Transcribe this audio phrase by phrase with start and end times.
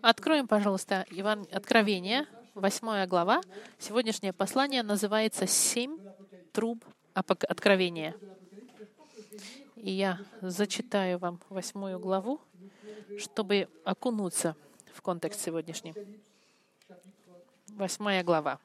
[0.00, 1.46] Откроем, пожалуйста, Иван...
[1.52, 3.40] Откровение, 8 глава.
[3.78, 5.98] Сегодняшнее послание называется «Семь
[6.52, 8.14] труб Откровения».
[9.76, 12.40] И я зачитаю вам восьмую главу,
[13.18, 14.56] чтобы окунуться
[14.94, 15.94] в контекст сегодняшний.
[17.68, 18.58] Восьмая глава.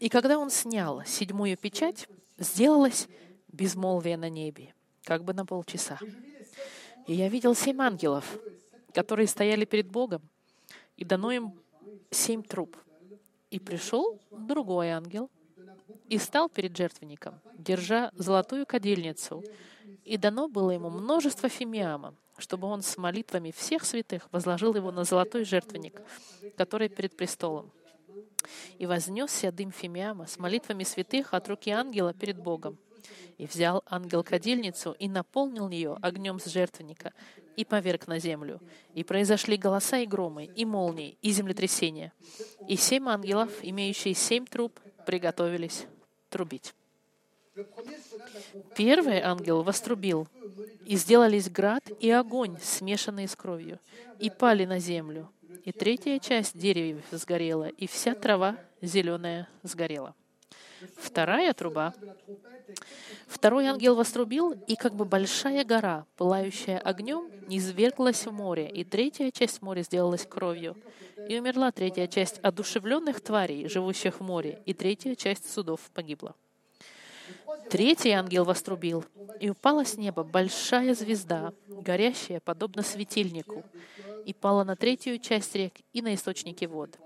[0.00, 3.08] И когда он снял седьмую печать, сделалось
[3.48, 4.74] безмолвие на небе,
[5.04, 5.98] как бы на полчаса.
[7.06, 8.38] И я видел семь ангелов,
[8.92, 10.22] которые стояли перед Богом,
[10.96, 11.54] и дано им
[12.10, 12.76] семь труб.
[13.50, 15.30] И пришел другой ангел
[16.08, 19.42] и стал перед жертвенником, держа золотую кадильницу,
[20.04, 25.04] и дано было ему множество фимиама, чтобы он с молитвами всех святых возложил его на
[25.04, 26.02] золотой жертвенник,
[26.56, 27.70] который перед престолом.
[28.78, 32.78] И вознесся дым фимиама с молитвами святых от руки ангела перед Богом.
[33.38, 37.12] И взял ангел кадильницу и наполнил ее огнем с жертвенника
[37.56, 38.60] и поверг на землю.
[38.94, 42.12] И произошли голоса и громы, и молнии, и землетрясения.
[42.68, 45.86] И семь ангелов, имеющие семь труб, приготовились
[46.30, 46.74] трубить.
[48.74, 50.26] Первый ангел вострубил,
[50.86, 53.78] и сделались град и огонь, смешанные с кровью,
[54.18, 55.30] и пали на землю.
[55.64, 60.14] И третья часть деревьев сгорела, и вся трава зеленая сгорела.
[60.96, 61.94] Вторая труба.
[63.26, 69.30] Второй ангел вострубил, и как бы большая гора, пылающая огнем, низверглась в море, и третья
[69.30, 70.76] часть моря сделалась кровью.
[71.28, 76.34] И умерла третья часть одушевленных тварей, живущих в море, и третья часть судов погибла.
[77.70, 79.04] Третий ангел вострубил,
[79.40, 83.64] и упала с неба большая звезда, горящая подобно светильнику,
[84.24, 86.98] и пала на третью часть рек и на источники вод.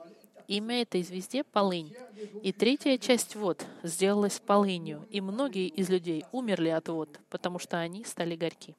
[0.48, 1.94] Имя этой звезде— Полынь.
[2.42, 7.78] И третья часть вод сделалась полынью, и многие из людей умерли от вод, потому что
[7.78, 8.74] они стали горьки.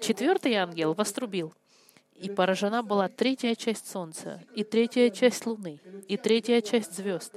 [0.00, 1.52] Четвертый ангел вострубил,
[2.16, 7.34] и поражена была третья часть солнца, и третья часть луны, и третья часть звезд,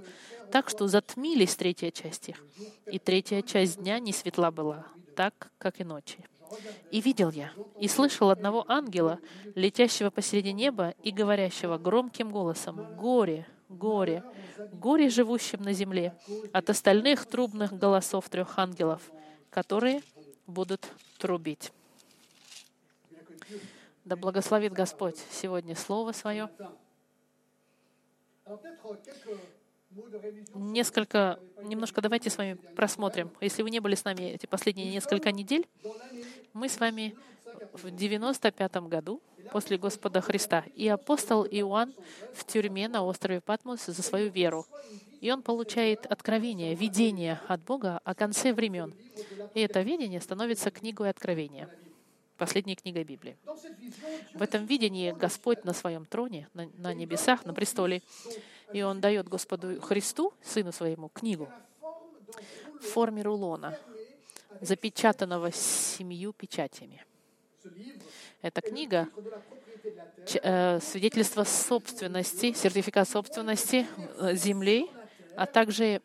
[0.51, 2.43] так что затмились третья часть их,
[2.91, 4.85] и третья часть дня не светла была,
[5.15, 6.19] так, как и ночи.
[6.91, 9.19] И видел я, и слышал одного ангела,
[9.55, 14.23] летящего посреди неба и говорящего громким голосом, «Горе, горе,
[14.73, 16.17] горе живущим на земле
[16.53, 19.01] от остальных трубных голосов трех ангелов,
[19.49, 20.01] которые
[20.47, 20.85] будут
[21.17, 21.71] трубить».
[24.05, 26.49] Да благословит Господь сегодня Слово Свое.
[30.53, 33.31] Несколько, немножко давайте с вами просмотрим.
[33.41, 35.67] Если вы не были с нами эти последние несколько недель,
[36.55, 37.13] мы с вами
[37.73, 39.21] в 95 году
[39.51, 40.63] после Господа Христа.
[40.73, 41.93] И апостол Иоанн
[42.33, 44.65] в тюрьме на острове Патмос за свою веру.
[45.19, 48.95] И он получает откровение, видение от Бога о конце времен.
[49.53, 51.69] И это видение становится книгой откровения,
[52.37, 53.37] последней книгой Библии.
[54.33, 58.01] В этом видении Господь на своем троне, на, на небесах, на престоле,
[58.71, 61.49] и он дает Господу Христу, Сыну Своему, книгу
[62.79, 63.77] в форме рулона,
[64.61, 67.05] запечатанного семью печатями.
[68.41, 69.09] Эта книга
[70.43, 73.87] э, свидетельство собственности, сертификат собственности
[74.19, 74.87] э, земли,
[75.35, 76.01] а также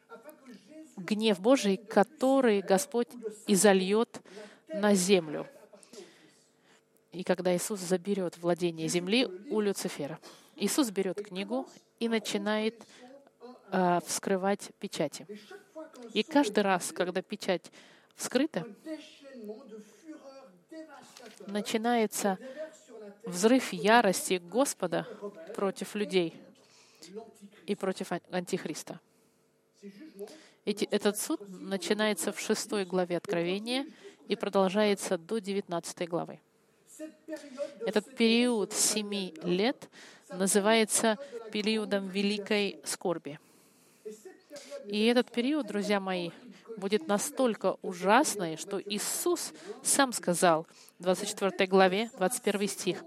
[0.96, 3.08] гнев Божий, который Господь
[3.46, 4.20] изольет
[4.68, 5.46] на землю.
[7.12, 10.18] И когда Иисус заберет владение земли у Люцифера.
[10.56, 11.68] Иисус берет книгу
[11.98, 12.84] и начинает
[13.72, 15.26] э, вскрывать печати.
[16.12, 17.72] И каждый раз, когда печать
[18.20, 18.66] вскрыта,
[21.46, 22.38] начинается
[23.24, 25.06] взрыв ярости Господа
[25.56, 26.34] против людей
[27.66, 29.00] и против Антихриста.
[30.66, 33.86] Эти, этот суд начинается в шестой главе Откровения
[34.28, 36.40] и продолжается до девятнадцатой главы.
[37.86, 39.88] Этот период семи лет
[40.28, 41.16] называется
[41.50, 43.40] периодом великой скорби.
[44.84, 46.30] И этот период, друзья мои,
[46.80, 49.52] будет настолько ужасный, что Иисус
[49.84, 50.66] сам сказал
[50.98, 53.04] в 24 главе, 21 стих,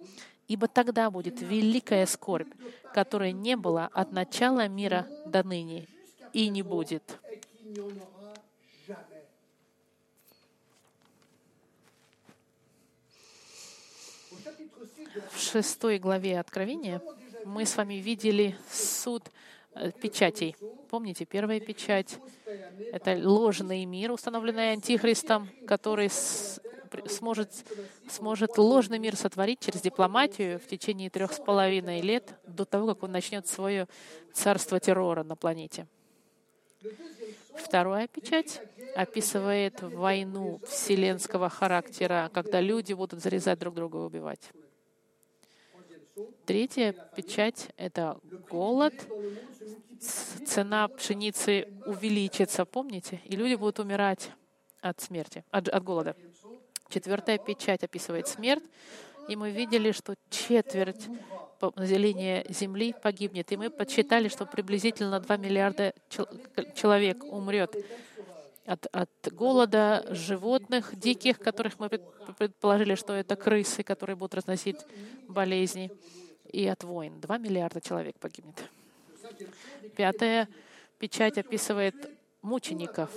[0.48, 2.53] «Ибо тогда будет великая скорбь,
[2.94, 5.88] которая не была от начала мира до ныне
[6.31, 7.19] и не будет».
[15.31, 17.01] В шестой главе Откровения
[17.45, 19.24] мы с вами видели суд
[20.02, 20.56] печатей.
[20.90, 22.20] Помните, первая печать—
[22.92, 26.10] это ложный мир, установленный Антихристом, который
[27.08, 27.50] сможет,
[28.10, 33.04] сможет ложный мир сотворить через дипломатию в течение трех с половиной лет до того, как
[33.04, 33.88] он начнет свое
[34.34, 35.88] царство террора на планете.
[37.56, 38.62] Вторая печать
[38.96, 44.52] описывает войну вселенского характера, когда люди будут зарезать друг друга и убивать.
[46.45, 48.19] Третья печать— это
[48.50, 48.94] голод.
[50.45, 53.21] Цена пшеницы увеличится, помните?
[53.25, 54.31] И люди будут умирать
[54.81, 56.15] от смерти, от, от голода.
[56.89, 58.63] Четвертая печать описывает смерть.
[59.27, 61.07] И мы видели, что четверть
[61.75, 63.51] населения Земли погибнет.
[63.51, 65.94] И мы подсчитали, что приблизительно 2 миллиарда
[66.75, 67.74] человек умрет
[68.65, 71.89] от, от голода, животных диких, которых мы
[72.38, 74.77] предположили, что это крысы, которые будут разносить
[75.27, 75.92] болезни,
[76.51, 77.19] и от войн.
[77.19, 78.63] 2 миллиарда человек погибнет.
[79.95, 80.48] Пятая
[81.00, 81.95] печать описывает
[82.42, 83.10] мучеников,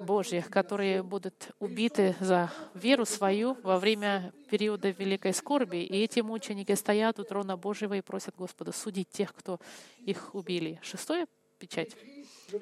[0.00, 5.78] Божьих, которые будут убиты за веру свою во время периода великой скорби.
[5.78, 9.60] И эти мученики стоят у трона Божьего и просят Господа судить тех, кто
[9.98, 10.80] их убили.
[10.82, 11.26] Шестое
[11.58, 11.94] печать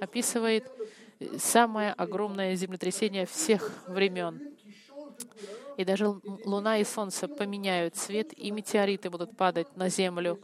[0.01, 0.69] описывает
[1.39, 4.41] самое огромное землетрясение всех времен.
[5.77, 6.09] И даже
[6.45, 10.41] Луна и Солнце поменяют цвет, и метеориты будут падать на Землю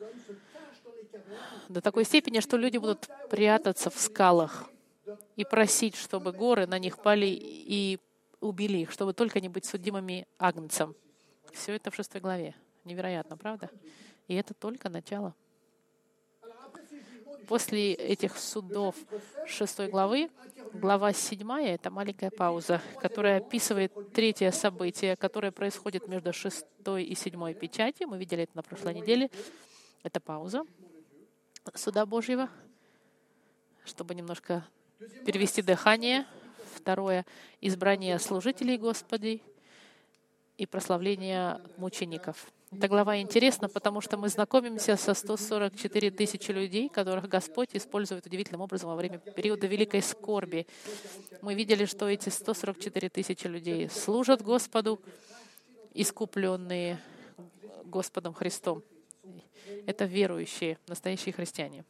[1.69, 4.71] до такой степени, что люди будут прятаться в скалах
[5.37, 7.99] и просить, чтобы горы на них пали и
[8.41, 10.94] убили их, чтобы только не быть судимыми агнцем.
[11.53, 12.55] Все это в шестой главе.
[12.85, 13.70] Невероятно, правда?
[14.29, 15.35] И это только начало.
[17.49, 18.96] После этих судов
[19.46, 20.31] шестой главы,
[20.73, 27.55] глава седьмая— это маленькая пауза, которая описывает третье событие, которое происходит между шестой и седьмой
[27.55, 28.08] печатью.
[28.08, 29.31] Мы видели это на прошлой неделе.
[30.02, 30.64] Это пауза
[31.75, 32.49] суда Божьего,
[33.85, 34.67] чтобы немножко
[35.25, 36.26] перевести дыхание.
[36.75, 37.25] Второе—
[37.61, 39.43] избрание служителей Господи
[40.58, 42.46] и прославление мучеников.
[42.76, 48.61] Эта глава интересна, потому что мы знакомимся со 144 тысячи людей, которых Господь использует удивительным
[48.61, 50.67] образом во время периода великой скорби.
[51.41, 55.00] Мы видели, что эти 144 тысячи людей служат Господу,
[55.93, 57.00] искупленные
[57.85, 58.82] Господом Христом.
[59.87, 61.85] Это верующие, настоящие христиане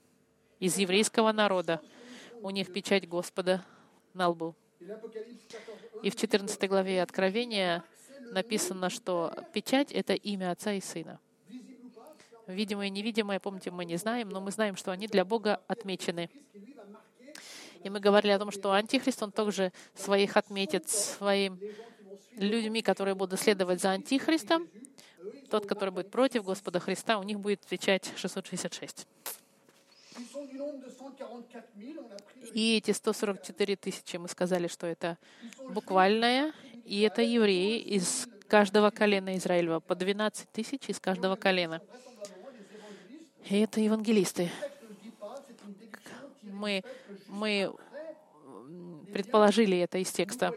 [0.60, 1.80] из еврейского народа,
[2.40, 3.64] у них печать Господа
[4.12, 4.54] на лбу.
[6.02, 7.82] И в 14 главе Откровения
[8.32, 11.20] написано, что печать— это имя Отца и Сына.
[12.46, 16.28] Видимое и невидимое, помните, мы не знаем, но мы знаем, что они для Бога отмечены.
[17.82, 21.58] И мы говорили о том, что Антихрист, он также своих отметит своим
[22.36, 24.68] людьми, которые будут следовать за Антихристом.
[25.50, 29.06] Тот, который будет против Господа Христа, у них будет печать 666.
[32.52, 35.18] И эти 144 тысячи, мы сказали, что это
[35.70, 36.52] буквальное,
[36.84, 41.80] и это евреи из каждого колена Израилева, по 12 тысяч из каждого колена.
[43.48, 44.50] И это евангелисты.
[46.42, 46.82] Мы,
[47.26, 47.74] мы
[49.12, 50.54] предположили это из текста.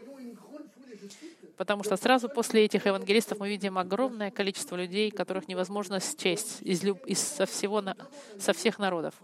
[1.56, 6.84] Потому что сразу после этих евангелистов мы видим огромное количество людей, которых невозможно счесть из,
[6.84, 7.82] из, со, всего,
[8.38, 9.14] со всех народов.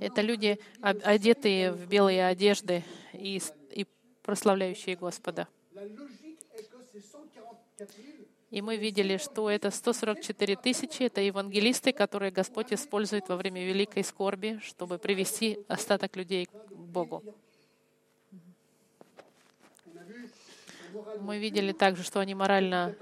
[0.00, 3.40] Это люди, одетые в белые одежды и,
[3.70, 3.86] и
[4.22, 5.48] прославляющие Господа.
[8.50, 14.02] И мы видели, что это 144 тысячи, это евангелисты, которые Господь использует во время великой
[14.04, 17.22] скорби, чтобы привести остаток людей к Богу.
[21.20, 22.96] Мы видели также, что они морально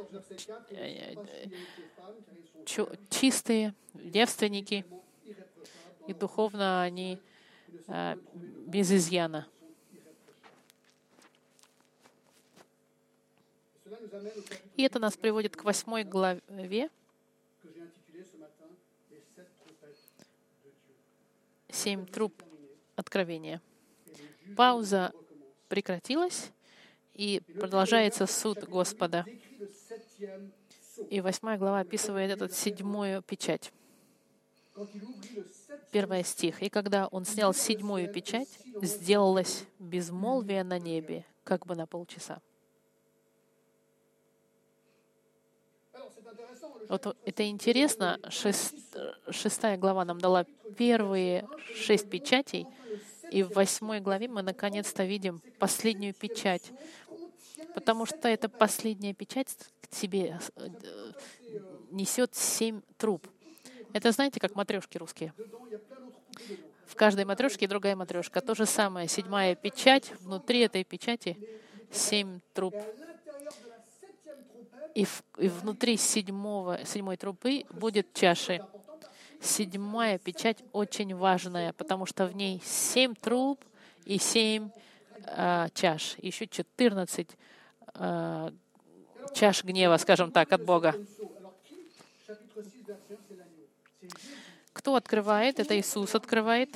[3.10, 4.84] чистые, девственники,
[6.06, 7.18] и духовно они
[7.86, 8.16] э,
[8.66, 9.46] без изъяна.
[14.76, 16.90] И это нас приводит к восьмой главе,
[21.70, 22.42] семь труб
[22.96, 23.60] откровения.
[24.56, 25.12] Пауза
[25.68, 26.50] прекратилась,
[27.16, 29.24] и продолжается суд Господа.
[31.10, 33.72] И восьмая глава описывает этот седьмую печать
[35.90, 36.62] первый стих.
[36.62, 42.40] «И когда он снял седьмую печать, сделалось безмолвие на небе, как бы на полчаса».
[46.88, 48.20] Вот это интересно.
[48.28, 48.74] Шест,
[49.30, 50.44] шестая глава нам дала
[50.76, 52.66] первые шесть печатей,
[53.30, 56.70] и в восьмой главе мы наконец-то видим последнюю печать,
[57.74, 60.68] потому что эта последняя печать к себе э,
[61.90, 63.26] несет семь труб.
[63.92, 65.32] Это знаете, как матрешки русские.
[66.86, 68.40] В каждой матрешке другая матрешка.
[68.40, 69.08] То же самое.
[69.08, 70.12] Седьмая печать.
[70.20, 71.36] Внутри этой печати
[71.90, 72.74] семь труб.
[74.94, 78.64] И, в, и внутри седьмого, седьмой трубы будет чаши.
[79.42, 83.62] Седьмая печать очень важная, потому что в ней семь труб
[84.06, 84.70] и семь
[85.26, 87.36] э, чаш, еще четырнадцать
[87.94, 88.50] э,
[89.34, 90.94] чаш гнева, скажем так, от Бога.
[94.72, 95.58] Кто открывает?
[95.58, 96.70] Это Иисус открывает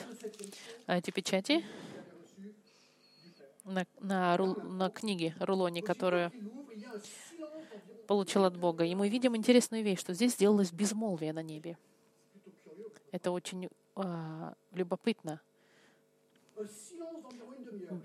[0.87, 1.65] эти печати
[3.65, 6.33] на, на, на книге, рулоне, которую
[8.07, 8.85] получил от Бога.
[8.85, 11.79] И мы видим интересную вещь, что здесь сделалось безмолвие на небе.
[13.13, 15.41] Это очень э, любопытно.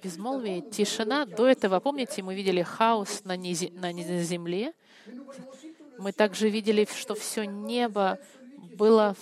[0.04, 1.26] Безмолвие, тишина.
[1.26, 4.74] До этого, помните, мы видели хаос на, низе, на земле.
[5.98, 8.20] Мы также видели, что все небо
[8.76, 9.16] было,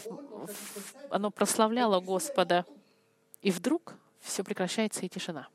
[1.10, 2.66] оно прославляло Господа.
[3.42, 5.48] И вдруг все прекращается и тишина.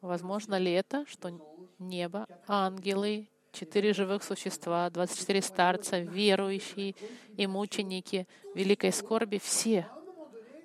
[0.00, 1.32] Возможно ли это, что
[1.78, 6.94] небо, ангелы, четыре живых существа, 24 старца, верующие
[7.36, 9.86] и мученики великой скорби, все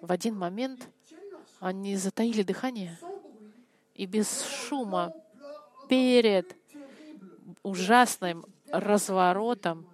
[0.02, 0.88] в один момент
[1.60, 3.00] они затаили дыхание
[3.96, 5.14] и без шума
[5.88, 6.56] перед
[7.64, 9.88] ужасным разворотом,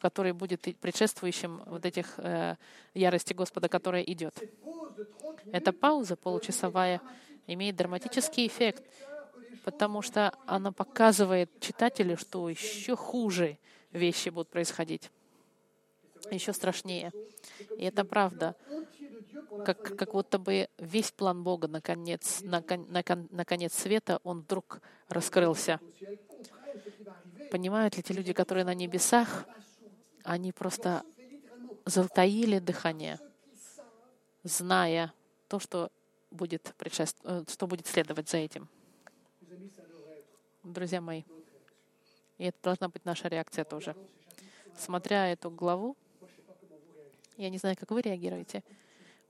[0.00, 2.56] который будет предшествующим вот этих э,
[2.94, 4.34] ярости Господа, которая идет.
[5.52, 7.00] Эта пауза получасовая
[7.46, 8.84] имеет драматический эффект,
[9.66, 13.58] потому что она показывает читателю, что еще хуже
[13.90, 15.10] вещи будут происходить,
[16.30, 17.10] еще страшнее.
[17.76, 18.54] И это правда.
[19.64, 24.42] Как, как будто бы весь план Бога на конец, на, на, на конец света, он
[24.42, 25.80] вдруг раскрылся.
[27.50, 29.46] Понимают ли те люди, которые на небесах,
[30.22, 31.02] они просто
[31.84, 33.18] затаили дыхание,
[34.44, 35.12] зная
[35.48, 35.90] то, что
[36.30, 37.20] будет, предшеств...
[37.24, 38.68] Э, что будет следовать за этим.
[40.66, 41.22] Друзья мои,
[42.38, 43.94] и это должна быть наша реакция тоже.
[44.76, 45.96] Смотря эту главу,
[47.36, 48.64] я не знаю, как вы реагируете,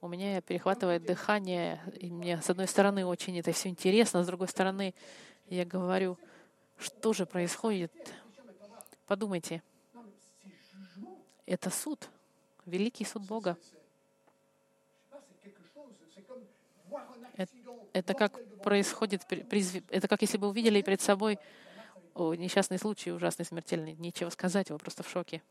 [0.01, 4.49] у меня перехватывает дыхание, и мне, с одной стороны, очень это все интересно, с другой
[4.49, 4.95] стороны,
[5.51, 6.17] я говорю,
[6.79, 7.93] что же происходит?
[9.07, 9.63] Подумайте,
[11.45, 12.09] это суд,
[12.65, 13.59] великий суд Бога.
[17.97, 19.23] Это как происходит,
[19.89, 21.39] это как если бы увидели перед собой
[22.13, 23.95] о, несчастный случай, ужасный, смертельный.
[23.95, 25.43] Нечего сказать, вы просто в шоке.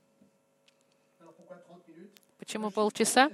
[2.37, 3.31] Почему полчаса?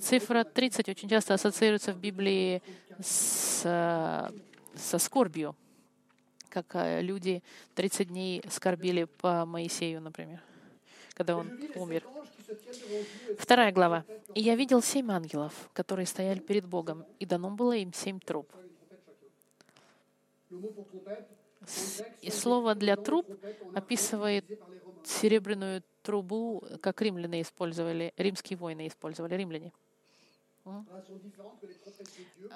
[0.00, 2.62] Цифра 30 очень часто ассоциируется в Библии
[3.02, 3.62] с,
[4.76, 5.56] со скорбью,
[6.48, 7.42] как э, люди
[7.74, 10.40] 30 дней скорбили по Моисею, например,
[11.14, 12.04] когда он умер.
[13.38, 14.04] Вторая глава.
[14.34, 18.50] «И я видел семь ангелов, которые стояли перед Богом, и дано было им семь труб».
[22.22, 23.26] И слово для труб
[23.74, 24.44] описывает
[25.04, 29.72] серебряную трубу, как римляне использовали, римские воины использовали, римляне.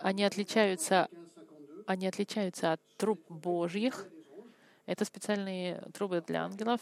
[0.00, 1.08] Они отличаются,
[1.87, 4.06] они отличаются от труб Божьих.
[4.87, 6.80] Это специальные трубы для ангелов.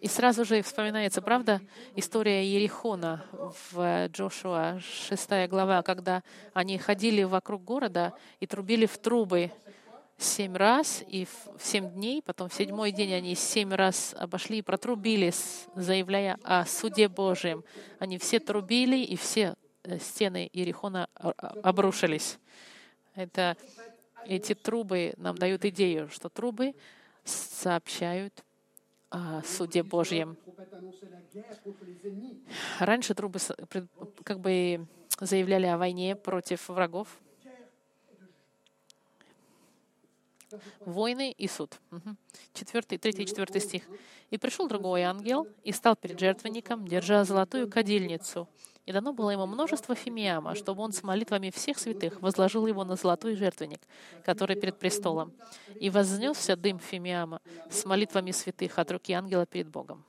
[0.00, 1.60] И сразу же вспоминается, правда,
[1.94, 3.24] история Ерихона
[3.70, 6.22] в Джошуа, 6 глава, когда
[6.52, 9.50] они ходили вокруг города и трубили в трубы
[10.18, 14.62] семь раз, и в семь дней, потом в седьмой день они семь раз обошли и
[14.62, 15.32] протрубили,
[15.74, 17.64] заявляя о суде Божьем.
[17.98, 22.38] Они все трубили, и все э, стены Ерихона обрушились.
[23.14, 23.56] Это,
[24.26, 26.74] эти трубы нам дают идею, что трубы
[27.24, 28.45] сообщают
[29.16, 30.36] о суде Божьем.
[32.78, 33.38] Раньше трубы
[34.24, 34.86] как бы
[35.20, 37.08] заявляли о войне против врагов.
[40.80, 41.80] Войны и суд.
[42.52, 43.82] Четвертый, третий, четвертый стих.
[44.30, 48.48] «И пришел другой ангел и стал перед жертвенником, держа золотую кадильницу,
[48.86, 52.94] и дано было ему множество фимиама, чтобы он с молитвами всех святых возложил его на
[52.94, 53.80] золотой жертвенник,
[54.24, 55.32] который перед престолом.
[55.80, 60.04] И вознесся дым фимиама с молитвами святых от руки ангела перед Богом.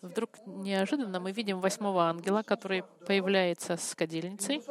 [0.00, 4.62] Вдруг неожиданно мы видим восьмого ангела, который появляется с кадильницей,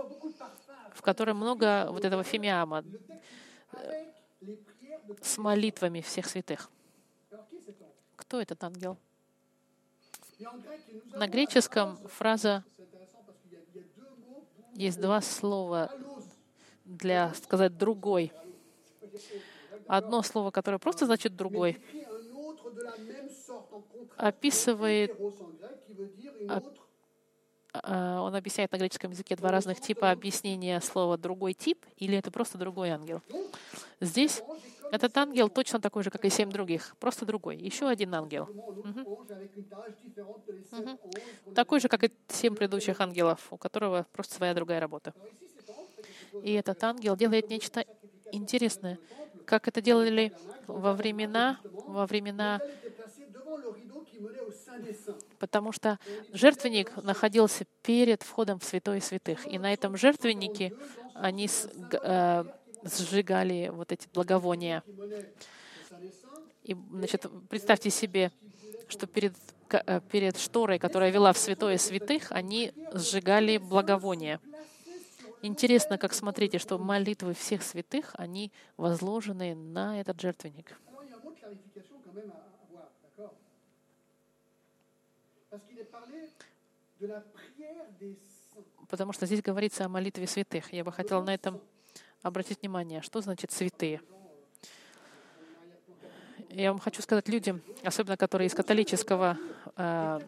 [0.94, 2.84] в которой много вот этого фимиама
[5.22, 6.72] с молитвами всех святых.
[8.16, 8.98] Кто этот ангел?
[11.14, 12.64] На греческом фраза
[14.74, 15.92] есть два слова
[16.84, 18.32] для сказать «другой».
[19.88, 21.78] Одно слово, которое просто значит «другой»,
[24.18, 25.12] описывает,
[27.74, 32.32] а, он объясняет на греческом языке два разных типа объяснения слова «другой тип» или это
[32.32, 33.22] просто другой ангел.
[34.00, 34.42] Здесь
[34.92, 37.58] этот ангел точно такой же, как и семь других, просто другой.
[37.58, 38.50] Еще один ангел.
[40.72, 41.00] Угу.
[41.54, 45.14] Такой же, как и семь предыдущих ангелов, у которого просто своя другая работа.
[46.44, 47.86] И этот ангел делает нечто
[48.32, 49.00] интересное,
[49.46, 50.34] как это делали
[50.68, 52.62] во времена, во времена
[55.40, 56.00] потому что
[56.32, 59.46] жертвенник находился перед входом в святое святых.
[59.48, 60.74] И на этом жертвеннике
[61.14, 62.44] они э,
[62.86, 64.84] сжигали вот эти благовония.
[66.64, 68.32] И, значит, представьте себе,
[68.88, 69.34] что перед,
[69.70, 74.40] э, перед шторой, которая вела в святое святых, они сжигали благовония.
[75.42, 80.76] Интересно, как смотрите, что молитвы всех святых, они возложены на этот жертвенник.
[88.90, 90.74] Потому что здесь говорится о молитве святых.
[90.74, 91.62] Я бы хотела на этом
[92.26, 94.02] обратить внимание, что значит святые.
[96.50, 99.38] Я вам хочу сказать людям, особенно которые из католического
[99.78, 100.20] э,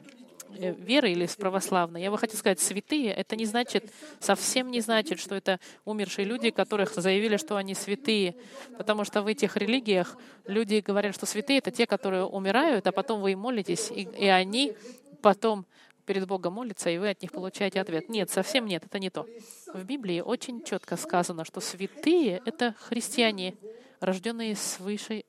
[0.60, 4.82] э, веры или из православной, я бы хотела сказать, святые, это не значит, совсем не
[4.82, 8.36] значит, что это умершие люди, которых заявили, что они святые.
[8.78, 13.22] Потому что в этих религиях люди говорят, что святые— это те, которые умирают, а потом
[13.22, 14.76] вы им молитесь, и, и они
[15.24, 15.66] потом
[16.08, 18.10] перед Богом молятся, и вы от них получаете ответ.
[18.10, 19.28] Нет, совсем нет, это не то.
[19.74, 23.56] В Библии очень четко сказано, что святые— это христиане,
[24.00, 25.26] рожденные свыше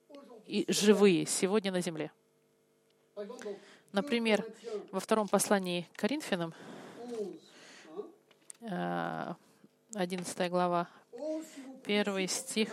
[0.47, 2.13] и живые сегодня на земле.
[3.93, 4.47] Например,
[4.93, 6.55] во втором послании к Коринфянам,
[8.61, 10.89] 11 э, глава,
[11.85, 12.69] первый стих.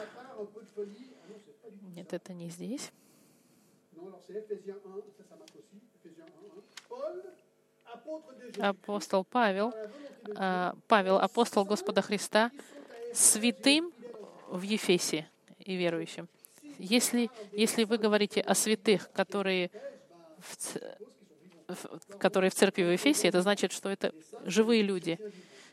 [1.96, 2.92] Нет, это не здесь.
[8.60, 9.74] Апостол Павел,
[10.36, 12.52] а, Павел, апостол Господа Христа,
[13.14, 13.92] святым
[14.50, 15.28] в Ефесе
[15.60, 16.28] и верующим.
[16.78, 19.72] Если, если вы говорите о святых, которые
[21.68, 24.14] в, которые в церкви в Ефесе, это значит, что это
[24.46, 25.18] живые люди.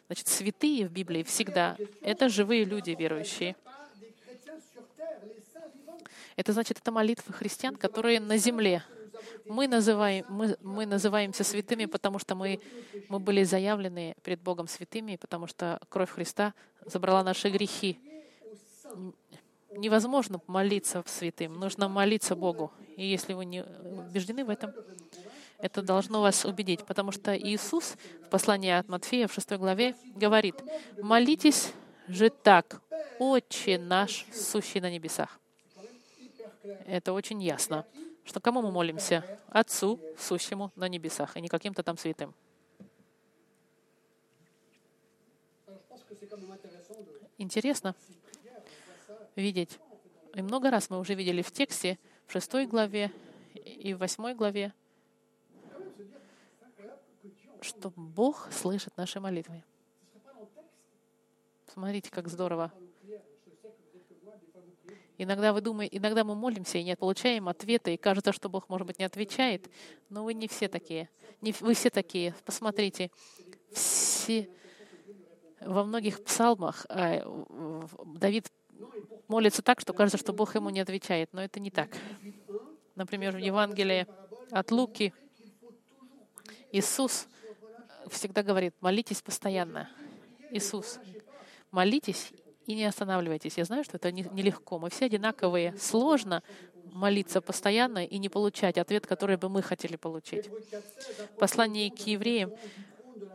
[0.06, 3.56] Значит, святые в Библии всегда— это живые люди верующие.
[6.36, 8.82] Это значит, это молитвы христиан, которые на земле,
[9.46, 12.60] мы, называем, мы, мы называемся святыми, потому что мы,
[13.08, 16.54] мы были заявлены перед Богом святыми, потому что кровь Христа
[16.86, 17.98] забрала наши грехи.
[19.70, 22.72] Невозможно молиться святым, нужно молиться Богу.
[22.96, 24.72] И если вы не убеждены в этом,
[25.58, 27.96] это должно вас убедить, потому что Иисус
[28.26, 30.56] в послании от Матфея в 6 главе говорит,
[31.00, 31.72] «Молитесь
[32.08, 32.82] же так,
[33.18, 35.40] Отче наш, сущий на небесах».
[36.86, 37.86] Это очень ясно
[38.24, 39.24] что кому мы молимся?
[39.48, 42.34] Отцу, сущему на небесах, и не каким-то там святым.
[47.38, 47.94] Интересно
[49.36, 49.78] видеть.
[50.34, 53.12] И много раз мы уже видели в тексте, в шестой главе
[53.54, 54.72] и в восьмой главе,
[57.60, 59.62] что Бог слышит наши молитвы.
[61.66, 62.72] Смотрите, как здорово.
[65.18, 68.86] Иногда вы думаете, иногда мы молимся и не получаем ответа, и кажется, что Бог, может
[68.86, 69.70] быть, не отвечает,
[70.08, 71.08] но вы не все такие.
[71.40, 72.34] Не, вы все такие.
[72.44, 73.10] Посмотрите,
[73.72, 74.48] все,
[75.60, 77.22] во многих псалмах э,
[78.14, 78.50] Давид
[79.28, 81.90] молится так, что кажется, что Бог ему не отвечает, но это не так.
[82.94, 84.06] Например, в Евангелии
[84.50, 85.12] от Луки
[86.72, 87.28] Иисус
[88.08, 89.90] всегда говорит, молитесь постоянно.
[90.50, 90.98] Иисус,
[91.70, 92.32] молитесь
[92.66, 93.58] и не останавливайтесь.
[93.58, 94.78] Я знаю, что это нелегко.
[94.78, 95.76] Мы все одинаковые.
[95.78, 96.42] Сложно
[96.92, 100.50] молиться постоянно и не получать ответ, который бы мы хотели получить.
[101.38, 102.52] Послание к евреям.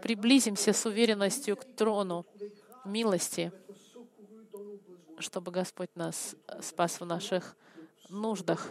[0.01, 2.25] Приблизимся с уверенностью к трону
[2.85, 3.51] милости,
[5.19, 7.55] чтобы Господь нас спас в наших
[8.09, 8.69] нуждах.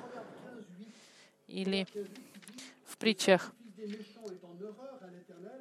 [1.46, 1.86] Или
[2.84, 3.52] в притчах,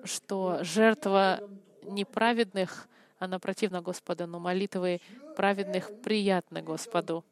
[0.04, 1.42] что жертва
[1.84, 2.88] неправедных
[3.26, 5.02] она противна Господу, но молитвы
[5.36, 7.24] праведных приятны Господу.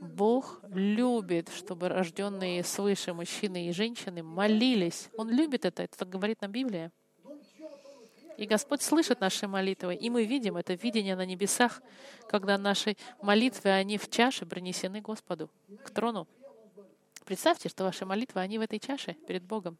[0.00, 5.08] Бог любит, чтобы рожденные свыше мужчины и женщины молились.
[5.16, 6.92] Он любит это, это говорит нам Библия.
[8.36, 11.82] И Господь слышит наши молитвы, и мы видим это видение на небесах,
[12.28, 15.50] когда наши молитвы, они в чаше принесены Господу,
[15.84, 16.28] к трону.
[17.24, 19.76] Представьте, что ваши молитвы, они в этой чаше перед Богом.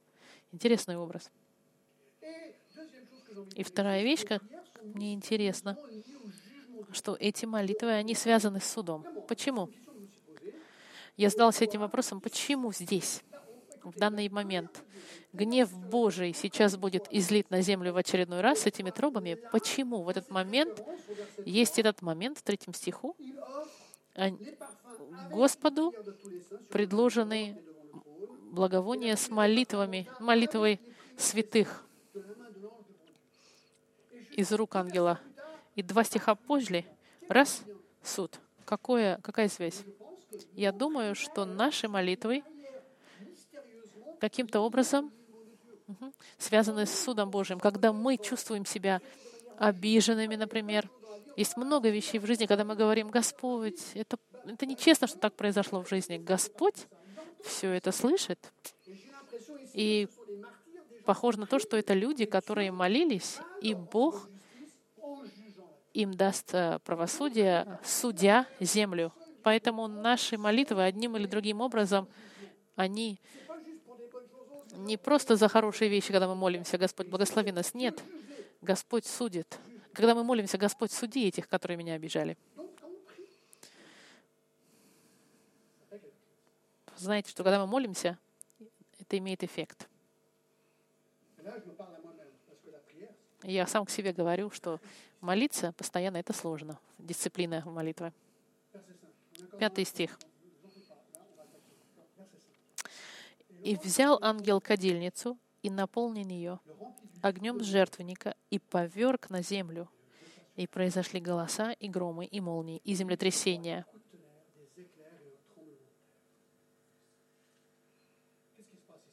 [0.51, 1.31] Интересный образ.
[3.55, 4.25] И вторая вещь,
[4.83, 5.77] мне интересно,
[6.93, 9.07] что эти молитвы, они связаны с судом.
[9.29, 9.71] Почему?
[11.17, 13.23] Я задался этим вопросом, почему здесь?
[13.93, 14.85] в данный момент
[15.33, 19.39] гнев Божий сейчас будет излит на землю в очередной раз с этими трубами.
[19.53, 20.83] Почему в этот момент
[21.45, 23.17] есть этот момент в третьем стиху?
[25.31, 25.95] Господу
[26.71, 27.61] предложены
[28.51, 30.81] благовония с молитвами, молитвой
[31.17, 31.85] святых
[34.39, 35.19] из рук ангела.
[35.75, 36.85] И два стиха позже,
[37.29, 37.65] раз,
[38.05, 38.39] суд.
[38.65, 39.83] Какое, какая связь?
[40.53, 42.45] Я думаю, что наши молитвы
[44.21, 45.13] каким-то образом
[45.89, 47.59] угу, связаны с судом Божьим.
[47.59, 49.01] Когда мы чувствуем себя
[49.59, 50.89] обиженными, например,
[51.37, 55.83] есть много вещей в жизни, когда мы говорим, Господь, это, это нечестно, что так произошло
[55.83, 56.17] в жизни.
[56.17, 56.87] Господь
[57.43, 58.53] все это слышит.
[59.75, 60.09] И
[61.09, 64.29] похоже на то, что это люди, которые молились, и Бог
[65.95, 69.11] им даст э, правосудие, судя землю.
[69.43, 72.09] Поэтому наши молитвы одним или другим образом,
[72.77, 73.19] они
[74.77, 77.73] не просто за хорошие вещи, когда мы молимся, Господь, благослови нас.
[77.73, 78.05] Нет,
[78.61, 79.59] Господь судит.
[79.95, 82.37] Когда мы молимся, Господь, суди этих, которые меня обижали.
[86.99, 88.19] Знаете, что когда мы молимся,
[89.01, 89.89] это имеет эффект.
[93.43, 94.81] Я сам к себе говорю, что
[95.21, 96.79] молиться постоянно это сложно.
[96.99, 98.13] Дисциплина молитвы.
[99.59, 100.19] Пятый стих.
[103.63, 106.61] «И взял ангел кадильницу и наполнил ее
[107.23, 109.89] огнем жертвенника и поверг на землю.
[110.57, 113.87] И произошли голоса, и громы, и молнии, и землетрясения.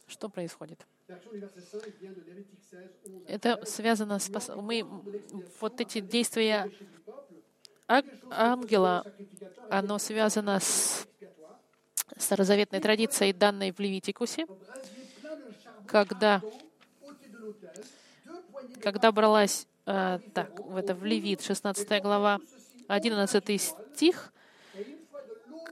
[0.07, 0.87] Что происходит?
[3.27, 4.55] Это связано с...
[4.55, 4.83] Мы,
[5.59, 6.71] вот эти действия
[7.87, 9.05] ангела,
[9.69, 11.07] оно связано с
[12.17, 14.47] старозаветной традицией, данной в Левитикусе,
[15.85, 16.41] когда,
[18.81, 22.39] когда бралась, э, так, это в Левит, 16 глава,
[22.87, 24.33] 11 стих,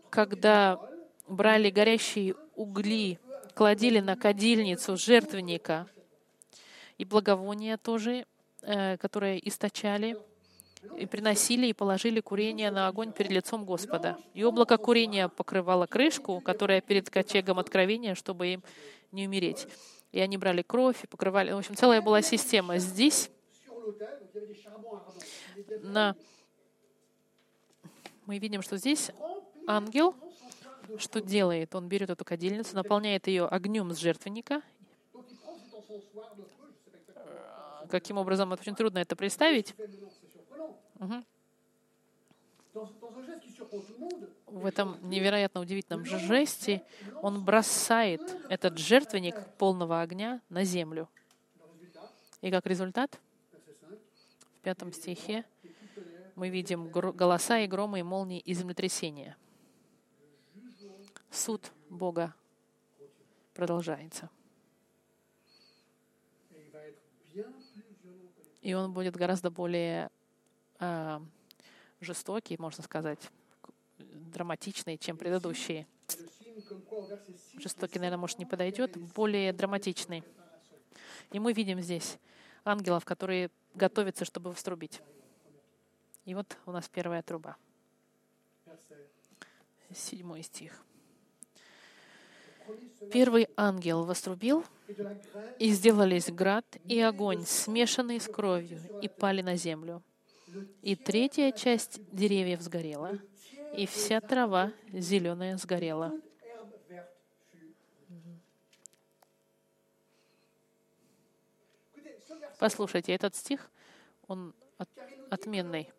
[0.09, 0.79] когда
[1.27, 3.19] брали горящие угли,
[3.53, 5.87] кладили на кадильницу жертвенника
[6.97, 8.25] и благовония тоже,
[8.61, 10.17] э, которые источали,
[10.97, 14.17] и приносили и положили курение на огонь перед лицом Господа.
[14.33, 18.63] И облако курения покрывало крышку, которая перед ковчегом откровения, чтобы им
[19.11, 19.67] не умереть.
[20.11, 21.53] И они брали кровь и покрывали.
[21.53, 22.77] В общем, целая была система.
[22.79, 23.29] Здесь
[25.81, 26.15] на...
[28.25, 29.11] мы видим, что здесь
[29.67, 30.15] ангел
[30.97, 31.73] что делает?
[31.75, 34.61] Он берет эту кадильницу, наполняет ее огнем с жертвенника.
[37.89, 38.51] Каким образом?
[38.53, 39.75] Это очень трудно это представить.
[40.99, 41.23] Угу.
[44.47, 46.83] В этом невероятно удивительном жесте
[47.21, 51.07] он бросает этот жертвенник полного огня на землю.
[52.41, 53.19] И как результат,
[54.57, 55.45] в пятом стихе
[56.35, 59.37] мы видим голоса и громы, и молнии, и землетрясения.
[61.33, 62.35] Суд Бога
[63.55, 64.29] продолжается.
[68.61, 70.11] И он будет гораздо более
[70.79, 71.19] э,
[72.01, 73.31] жестокий, можно сказать,
[73.97, 75.87] драматичный, чем предыдущие.
[77.55, 80.23] Жестокий, наверное, может, не подойдет, более драматичный.
[81.31, 82.19] И мы видим здесь
[82.63, 85.01] ангелов, которые готовятся, чтобы вструбить.
[86.25, 87.57] И вот у нас первая труба.
[89.91, 90.79] Седьмой стих.
[93.11, 94.63] Первый ангел вострубил,
[95.59, 100.01] и сделались град и огонь, смешанные с кровью, и пали на землю.
[100.81, 103.19] И третья часть деревьев сгорела,
[103.75, 106.13] и вся трава зеленая сгорела.
[112.59, 113.69] Послушайте, этот стих,
[114.27, 114.53] он
[115.29, 115.89] отменный,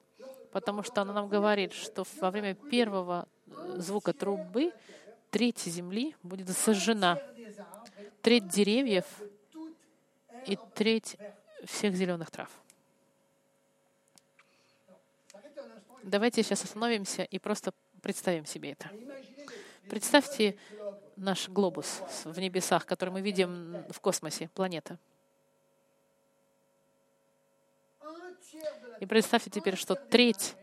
[0.53, 3.29] потому что он нам говорит, что во время первого
[3.77, 4.72] звука трубы
[5.35, 7.18] треть земли будет сожжена,
[8.23, 9.05] треть деревьев
[10.47, 11.16] и треть
[11.64, 12.49] всех зеленых трав.
[16.05, 18.92] Давайте сейчас остановимся и просто представим себе это.
[19.90, 20.57] Представьте
[21.16, 25.01] наш глобус в небесах, который мы видим в космосе, планета.
[29.01, 30.55] И представьте теперь, что треть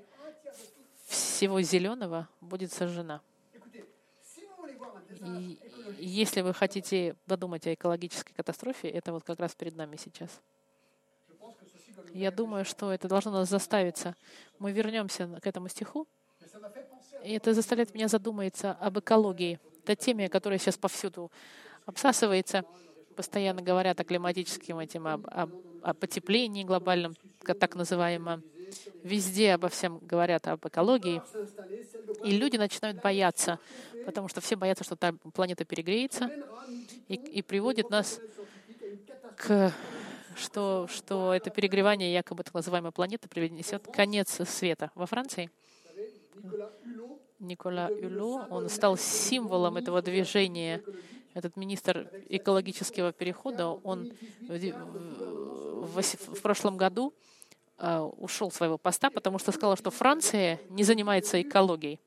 [1.08, 3.22] всего зеленого будет сожжена.
[5.20, 5.60] И
[6.00, 10.42] если вы хотите подумать о экологической катастрофе, это вот как раз перед нами сейчас.
[12.14, 14.16] Я думаю, что это должно нас заставиться.
[14.60, 16.08] Мы вернемся к этому стиху,
[17.24, 19.60] и это заставляет меня задуматься об экологии.
[19.84, 21.32] Это теме, которая сейчас повсюду
[21.86, 22.64] обсасывается.
[23.16, 25.52] Постоянно говорят о климатическом этим, об, об,
[25.84, 27.14] о потеплении глобальном,
[27.60, 28.44] так называемом.
[29.04, 31.22] Везде обо всем говорят об экологии.
[32.24, 33.60] И люди начинают бояться,
[34.06, 36.30] потому что все боятся, что та планета перегреется
[37.08, 38.20] и, и приводит нас
[39.38, 39.74] к
[40.36, 44.92] что, что это перегревание якобы так называемой планеты принесет конец света.
[44.96, 45.52] Во Франции
[47.40, 50.82] Никола Юло, он стал символом этого движения.
[51.34, 54.12] Этот министр экологического перехода, он
[54.42, 57.14] в, в, в прошлом году
[57.78, 62.00] э, ушел своего поста, потому что сказал, что Франция не занимается экологией.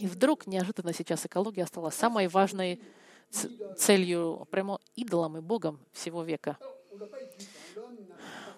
[0.00, 2.80] И вдруг неожиданно сейчас экология стала самой важной
[3.76, 6.56] целью, прямо идолом и богом всего века.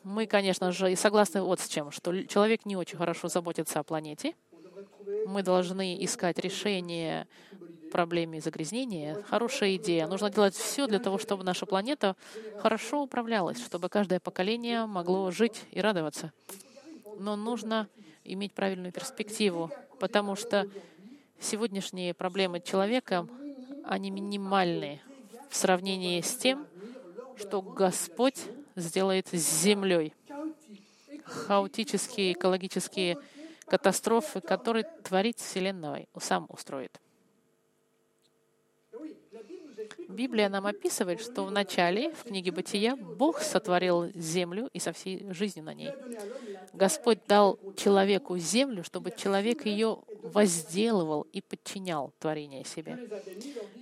[0.04, 3.82] Мы, конечно же, и согласны вот с чем, что человек не очень хорошо заботится о
[3.82, 4.34] планете.
[5.26, 7.26] Мы должны искать решение
[7.90, 9.22] проблеме загрязнения.
[9.28, 10.06] Хорошая идея.
[10.06, 12.16] Нужно делать все для того, чтобы наша планета
[12.58, 16.32] хорошо управлялась, чтобы каждое поколение могло жить и радоваться.
[17.18, 17.88] Но нужно
[18.24, 20.66] иметь правильную перспективу, потому что
[21.42, 23.26] сегодняшние проблемы человека,
[23.84, 25.02] они минимальные
[25.50, 26.66] в сравнении с тем,
[27.36, 28.40] что Господь
[28.76, 30.14] сделает с землей.
[31.24, 33.18] Хаотические экологические
[33.66, 37.00] катастрофы, которые творит Вселенная, сам устроит.
[40.08, 45.32] Библия нам описывает, что в начале, в книге Бытия, Бог сотворил землю и со всей
[45.32, 45.92] жизнью на ней.
[46.72, 52.98] Господь дал человеку землю, чтобы человек ее возделывал и подчинял творение себе.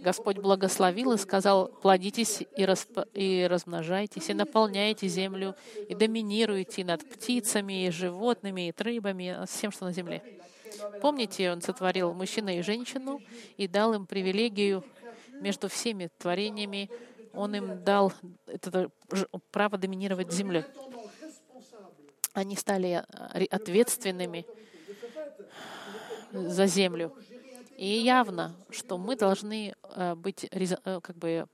[0.03, 3.01] Господь благословил и сказал, плодитесь и, расп...
[3.15, 5.55] и размножайтесь, и наполняйте землю,
[5.89, 10.23] и доминируйте над птицами, и животными, и рыбами, всем, что на земле.
[11.03, 13.21] Помните, Он сотворил мужчину и женщину
[13.57, 14.85] и дал им привилегию
[15.41, 16.91] между всеми творениями.
[17.33, 18.13] Он им дал
[18.47, 18.91] это
[19.51, 20.65] право доминировать землей.
[22.33, 24.47] Они стали э, ответственными
[26.33, 27.13] за землю.
[27.77, 31.47] И явно, что мы должны э, быть э, как бы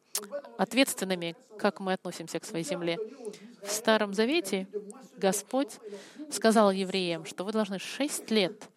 [0.59, 2.99] ответственными, как мы относимся к своей земле.
[3.63, 4.67] В Старом Завете
[5.17, 5.79] Господь
[6.31, 8.69] сказал евреям, что вы должны шесть лет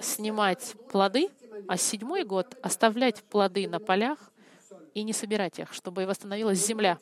[0.00, 1.30] снимать плоды
[1.66, 4.18] а седьмой год оставлять плоды на полях
[4.94, 6.98] и не собирать их, чтобы восстановилась земля.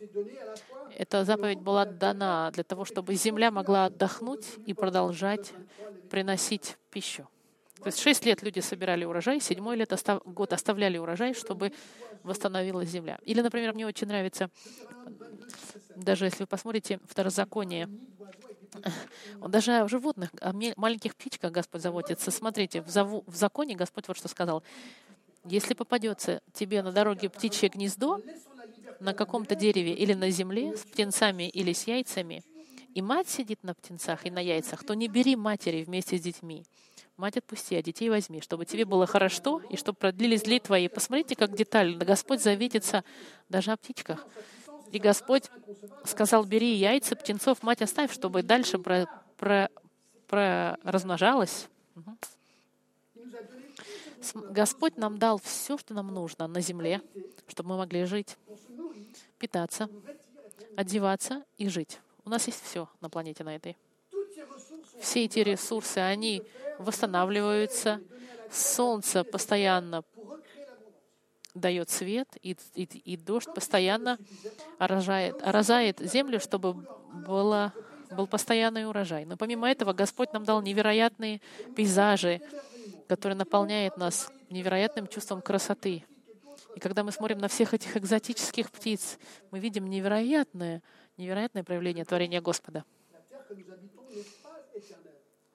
[0.97, 5.53] Эта заповедь была дана для того, чтобы земля могла отдохнуть и продолжать
[6.11, 7.29] приносить пищу.
[7.81, 11.73] То есть шесть лет люди собирали урожай, седьмой лет остав, год оставляли урожай, чтобы
[12.23, 13.19] восстановилась земля.
[13.23, 14.51] Или, например, мне очень нравится,
[15.97, 17.89] даже если вы посмотрите Второзаконие,
[19.49, 22.31] даже о животных, о маленьких птичках Господь заботится.
[22.31, 24.63] Смотрите, в, заву, в законе Господь вот что сказал.
[25.45, 28.21] Если попадется тебе на дороге птичье гнездо
[29.01, 32.43] на каком-то дереве или на земле с птенцами или с яйцами,
[32.95, 36.65] и мать сидит на птенцах и на яйцах, то не бери матери вместе с детьми.
[37.19, 40.87] Мать отпусти, а детей возьми, чтобы тебе было хорошо и чтобы продлились дни твои.
[40.87, 43.03] Посмотрите, как детально Господь заветится
[43.49, 44.25] даже о птичках.
[44.93, 45.51] И Господь
[46.05, 49.69] сказал, бери яйца, птенцов, мать оставь, чтобы дальше про, про,
[50.29, 51.67] про размножалось.
[54.35, 57.03] Господь нам дал все, что нам нужно на земле,
[57.49, 58.37] чтобы мы могли жить,
[59.41, 59.91] питаться,
[60.77, 61.99] одеваться и жить.
[62.25, 63.77] У нас есть все на планете на этой.
[65.01, 66.45] Все эти ресурсы, они
[66.79, 68.01] восстанавливаются.
[68.51, 70.05] Солнце постоянно
[71.55, 74.19] дает свет, и, и, и дождь постоянно
[74.79, 76.75] оражает, оразает землю, чтобы
[77.13, 77.73] было,
[78.11, 79.25] был постоянный урожай.
[79.25, 81.41] Но помимо этого Господь нам дал невероятные
[81.77, 82.41] пейзажи,
[83.09, 86.05] которые наполняют нас невероятным чувством красоты.
[86.75, 89.19] И когда мы смотрим на всех этих экзотических птиц,
[89.51, 90.83] мы видим невероятное,
[91.17, 92.85] невероятное проявление творения Господа.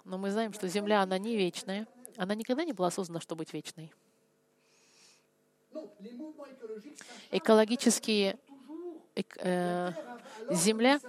[0.03, 1.87] Но мы знаем, что Земля, она не вечная.
[2.17, 3.91] Она никогда не была создана, чтобы быть вечной.
[7.31, 8.37] Экологические
[9.15, 9.91] э,
[10.51, 10.99] земля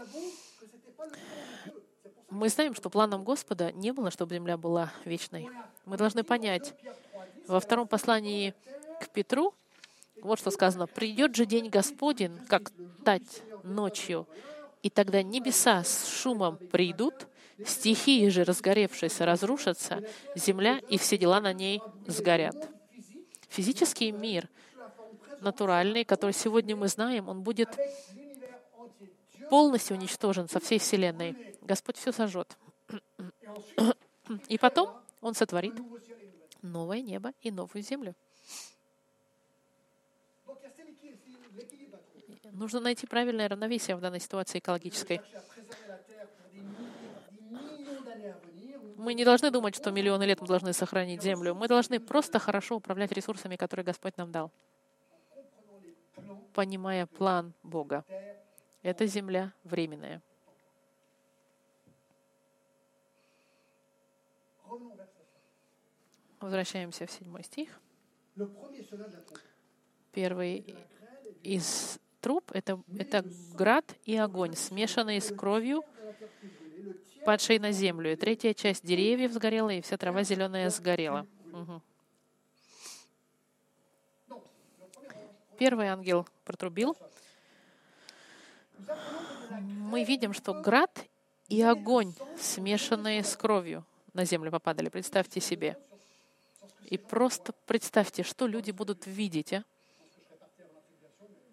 [2.31, 5.49] мы знаем, что планом Господа не было, чтобы земля была вечной.
[5.85, 6.75] Мы должны понять,
[7.47, 8.55] во втором послании
[9.01, 9.55] к Петру,
[10.21, 12.73] вот что сказано, «Придет же день Господень, как
[13.05, 14.27] тать ночью,
[14.83, 17.27] и тогда небеса с шумом придут,
[17.67, 20.03] стихии же, разгоревшиеся, разрушатся,
[20.35, 22.57] земля и все дела на ней сгорят».
[23.49, 24.49] Физический мир,
[25.41, 27.69] натуральный, который сегодня мы знаем, он будет
[29.49, 31.37] полностью уничтожен со всей Вселенной.
[31.63, 32.57] Господь все сожжет.
[34.49, 34.91] И потом
[35.25, 35.73] Он сотворит
[36.61, 38.15] новое небо и новую землю.
[42.53, 45.23] Нужно найти правильное равновесие в данной ситуации экологической.
[49.05, 51.55] Мы не должны думать, что миллионы лет мы должны сохранить Землю.
[51.55, 54.51] Мы должны просто хорошо управлять ресурсами, которые Господь нам дал,
[56.55, 58.03] понимая план Бога.
[58.83, 60.23] Эта земля временная.
[66.41, 67.79] Возвращаемся в седьмой стих.
[70.13, 70.77] Первый
[71.43, 75.85] из труб это,— это град и огонь, смешанные с кровью,
[77.25, 78.13] падшей на землю.
[78.13, 81.27] И третья часть деревьев сгорела, и вся трава зеленая сгорела.
[81.53, 81.83] Угу.
[85.59, 86.97] Первый ангел протрубил.
[89.59, 91.07] Мы видим, что град
[91.49, 94.89] и огонь, смешанные с кровью, на землю попадали.
[94.89, 95.79] Представьте себе.
[96.85, 99.53] И просто представьте, что люди будут видеть.
[99.53, 99.65] А?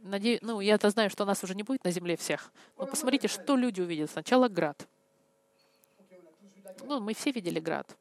[0.01, 2.51] Надеюсь, ну, я-то знаю, что нас уже не будет на земле всех.
[2.77, 4.09] Но посмотрите, что люди увидят.
[4.09, 4.87] Сначала град.
[6.83, 7.97] Ну, мы все видели град.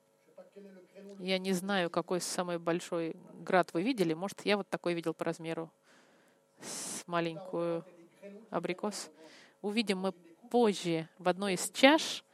[1.19, 4.15] Я не знаю, какой самый большой град вы видели.
[4.15, 5.71] Может, я вот такой видел по размеру.
[6.61, 7.85] С маленькую
[8.51, 9.11] абрикос.
[9.63, 10.13] Увидим мы
[10.51, 12.25] позже в одной из чаш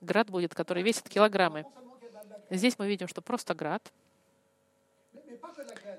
[0.00, 1.66] град будет, который весит килограммы.
[2.50, 3.92] Здесь мы видим, что просто град—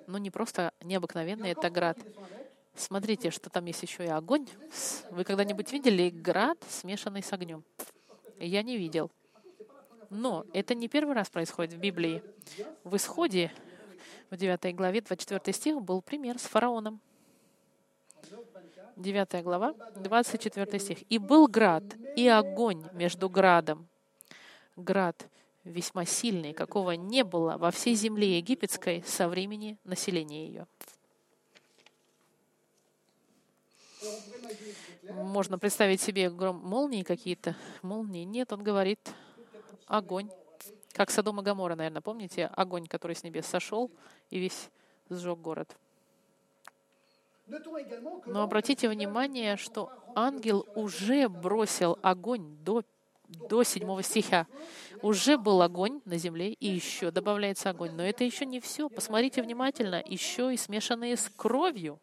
[0.08, 1.98] но не просто необыкновенный, это град.
[2.76, 4.48] Смотрите, что там есть еще и огонь.
[5.12, 7.64] Вы когда-нибудь видели град, смешанный с огнем?
[8.40, 9.12] Я не видел.
[10.10, 12.24] Но это не первый раз происходит в Библии.
[12.84, 13.52] В Исходе,
[14.30, 17.02] в 9 главе, 24 стих, был пример с фараоном.
[18.96, 21.04] 9 глава, 24 стих.
[21.10, 21.84] «И был град,
[22.16, 23.88] и огонь между градом».
[24.76, 25.28] Град
[25.64, 30.68] весьма сильный, какого не было во всей земле египетской со времени населения ее.
[35.04, 37.56] Можно представить себе гром молнии какие-то.
[37.82, 39.00] Молнии нет, он говорит
[39.88, 40.30] огонь.
[40.94, 42.48] Как Содом и Гамора, наверное, помните?
[42.56, 43.92] Огонь, который с небес сошел
[44.30, 44.70] и весь
[45.10, 45.76] сжег город.
[48.26, 52.84] Но обратите внимание, что ангел уже бросил огонь до
[53.28, 54.48] до 7 стиха.
[55.02, 57.92] Уже был огонь на земле, и еще добавляется огонь.
[57.92, 58.90] Но это еще не все.
[58.90, 60.02] Посмотрите внимательно.
[60.06, 62.00] Еще и смешанные с кровью.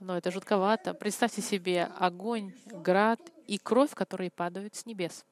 [0.00, 0.94] Но это жутковато.
[0.94, 5.24] Представьте себе огонь, град и кровь, которые падают с небес.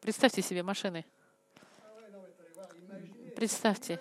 [0.00, 1.04] Представьте себе машины.
[3.34, 3.98] Представьте,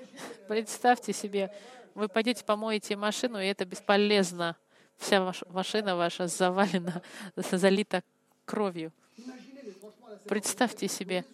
[0.48, 1.52] представьте себе
[1.96, 4.58] вы пойдете помоете машину, и это бесполезно.
[4.98, 7.02] Вся ваша машина ваша завалена,
[7.36, 8.04] залита
[8.46, 8.92] кровью.
[10.26, 11.26] Представьте себе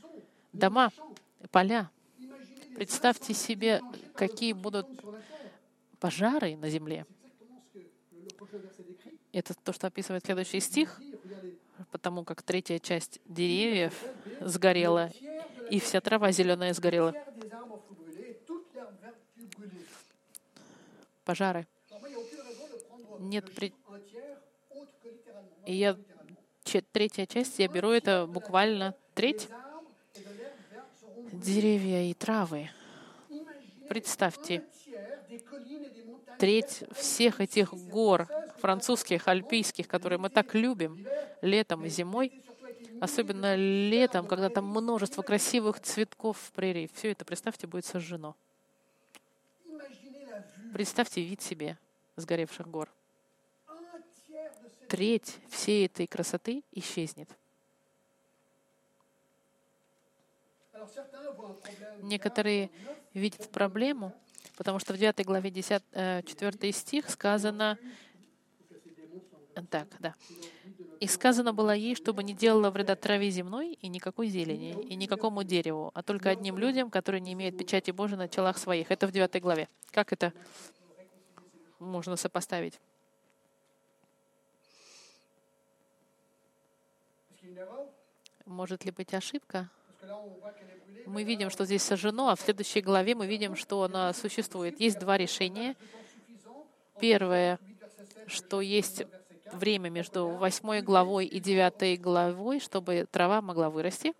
[0.53, 0.91] дома,
[1.51, 1.89] поля.
[2.79, 3.81] Представьте себе,
[4.15, 4.87] какие будут
[5.99, 7.05] пожары на земле.
[9.33, 11.01] Это то, что описывает следующий стих,
[11.91, 13.93] потому как третья часть деревьев
[14.39, 15.11] сгорела,
[15.69, 17.13] и вся трава зеленая сгорела.
[21.25, 21.67] пожары.
[23.19, 23.73] Нет при...
[25.65, 25.97] И я
[26.93, 29.49] третья часть, я беру это буквально треть.
[31.39, 32.69] Деревья и травы.
[33.87, 34.61] Представьте,
[36.37, 41.07] треть всех этих гор французских, альпийских, которые мы так любим
[41.41, 42.43] летом и зимой,
[42.99, 48.35] особенно летом, когда там множество красивых цветков в прерии, все это, представьте, будет сожжено.
[50.73, 51.77] Представьте вид себе
[52.17, 52.89] сгоревших гор.
[54.89, 57.29] Треть всей этой красоты исчезнет.
[62.01, 62.69] Некоторые
[63.13, 64.13] видят проблему,
[64.57, 65.83] потому что в 9 главе 10,
[66.25, 67.77] 4 э, стих сказано,
[69.69, 70.15] так, да.
[70.99, 75.43] И сказано было ей, чтобы не делала вреда траве земной и никакой зелени, и никакому
[75.43, 78.91] дереву, а только одним людям, которые не имеют печати Божьей на телах своих.
[78.91, 79.69] Это в 9 главе.
[79.91, 80.33] Как это
[81.79, 82.79] можно сопоставить?
[88.45, 89.69] Может ли быть ошибка?
[91.05, 94.79] Мы видим, что здесь сожжено, а в следующей главе мы видим, что она существует.
[94.79, 95.75] Есть два решения.
[96.99, 97.59] Первое,
[98.27, 99.03] что есть
[99.53, 104.13] время между восьмой главой и девятой главой, чтобы трава могла вырасти.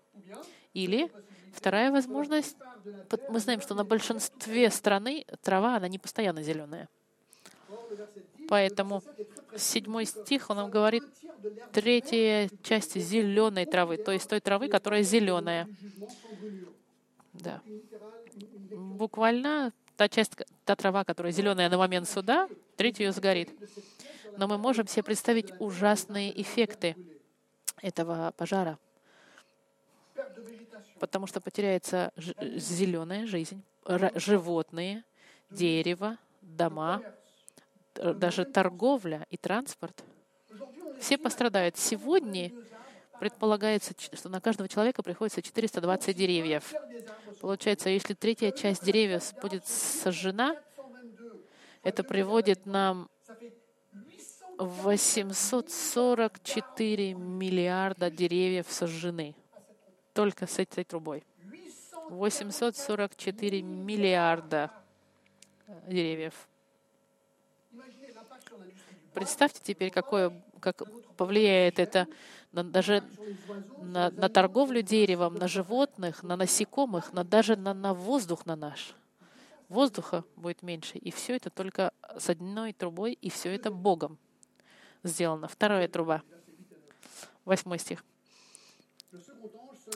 [0.74, 1.10] Или
[1.52, 2.56] вторая возможность,
[3.28, 6.88] мы знаем, что на большинстве страны трава, она не постоянно зеленая.
[8.48, 9.02] Поэтому
[9.56, 11.04] седьмой стих, он нам говорит,
[11.72, 15.68] третья часть зеленой травы, то есть той травы, которая зеленая.
[17.32, 17.62] Да.
[18.74, 20.32] буквально та часть,
[20.64, 23.50] та трава, которая зеленая на момент суда, треть ее сгорит.
[24.36, 26.96] Но мы можем себе представить ужасные эффекты
[27.82, 28.78] этого пожара,
[30.98, 33.62] потому что потеряется зеленая жизнь,
[34.14, 35.04] животные,
[35.50, 37.02] дерево, дома,
[38.00, 40.02] даже торговля и транспорт.
[41.00, 41.76] Все пострадают.
[41.76, 42.50] Сегодня
[43.18, 46.72] предполагается, что на каждого человека приходится 420 деревьев.
[47.40, 50.56] Получается, если третья часть деревьев будет сожжена,
[51.82, 53.08] это приводит нам
[54.58, 59.34] 844 миллиарда деревьев сожжены
[60.12, 61.24] только с этой трубой.
[62.10, 64.70] 844 миллиарда
[65.86, 66.49] деревьев.
[69.14, 70.82] Представьте теперь, какое, как
[71.16, 72.06] повлияет это
[72.52, 73.02] на, даже
[73.78, 78.94] на, на торговлю деревом, на животных, на насекомых, на, даже на, на воздух на наш.
[79.68, 80.98] Воздуха будет меньше.
[80.98, 84.18] И все это только с одной трубой, и все это Богом
[85.02, 85.48] сделано.
[85.48, 86.22] Вторая труба.
[87.44, 88.04] Восьмой стих.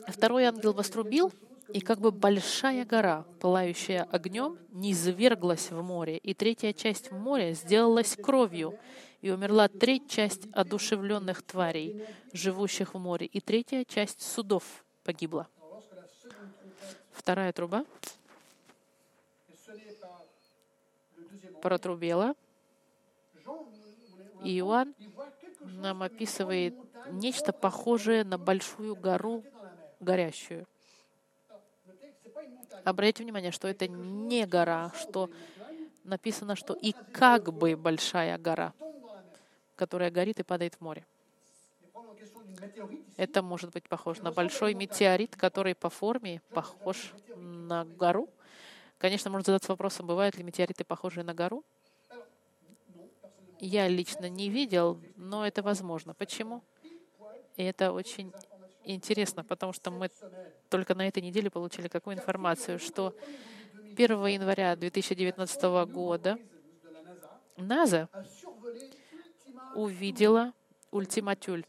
[0.07, 1.31] Второй ангел вострубил,
[1.69, 8.15] и как бы большая гора, пылающая огнем, низверглась в море, и третья часть моря сделалась
[8.15, 8.77] кровью,
[9.21, 15.47] и умерла треть часть одушевленных тварей, живущих в море, и третья часть судов погибла.
[17.11, 17.85] Вторая труба
[21.65, 22.35] протрубела.
[24.43, 24.93] И Иоанн
[25.61, 26.75] нам описывает
[27.09, 29.43] нечто похожее на большую гору
[29.99, 30.67] горящую.
[32.83, 35.29] Обратите внимание, что это не гора, что
[36.03, 38.73] написано, что и как бы большая гора,
[39.75, 41.05] которая горит и падает в море.
[43.17, 48.29] Это может быть похоже на большой метеорит, который по форме похож на гору.
[48.97, 51.63] Конечно, можно задаться вопросом, бывают ли метеориты похожие на гору.
[53.59, 56.13] Я лично не видел, но это возможно.
[56.13, 56.63] Почему?
[57.57, 58.33] И это очень
[58.85, 60.09] интересно, потому что мы
[60.69, 63.15] только на этой неделе получили какую информацию, что
[63.73, 66.37] 1 января 2019 года
[67.57, 68.09] НАЗА
[69.75, 70.53] увидела
[70.91, 71.65] ультиматюль.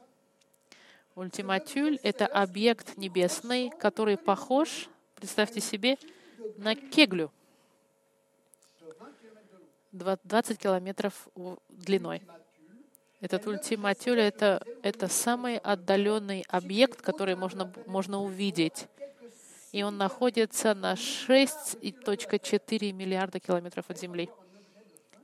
[1.14, 5.96] Ультиматюль— это объект небесный, который похож, представьте себе,
[6.58, 7.32] на кеглю.
[9.92, 11.28] 20 километров
[11.68, 12.22] длиной.
[13.20, 18.88] Этот ультиматюль это,— это самый отдаленный объект, который можно, можно увидеть.
[19.72, 24.28] И он находится на 6,4 миллиарда километров от Земли.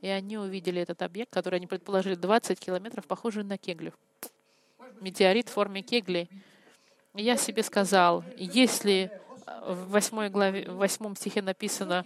[0.00, 3.92] И они увидели этот объект, который они предположили 20 километров, похожий на кеглю.
[5.00, 6.28] Метеорит в форме кегли.
[7.14, 9.12] Я себе сказал, если
[9.66, 12.04] в восьмой главе, в восьмом стихе написано,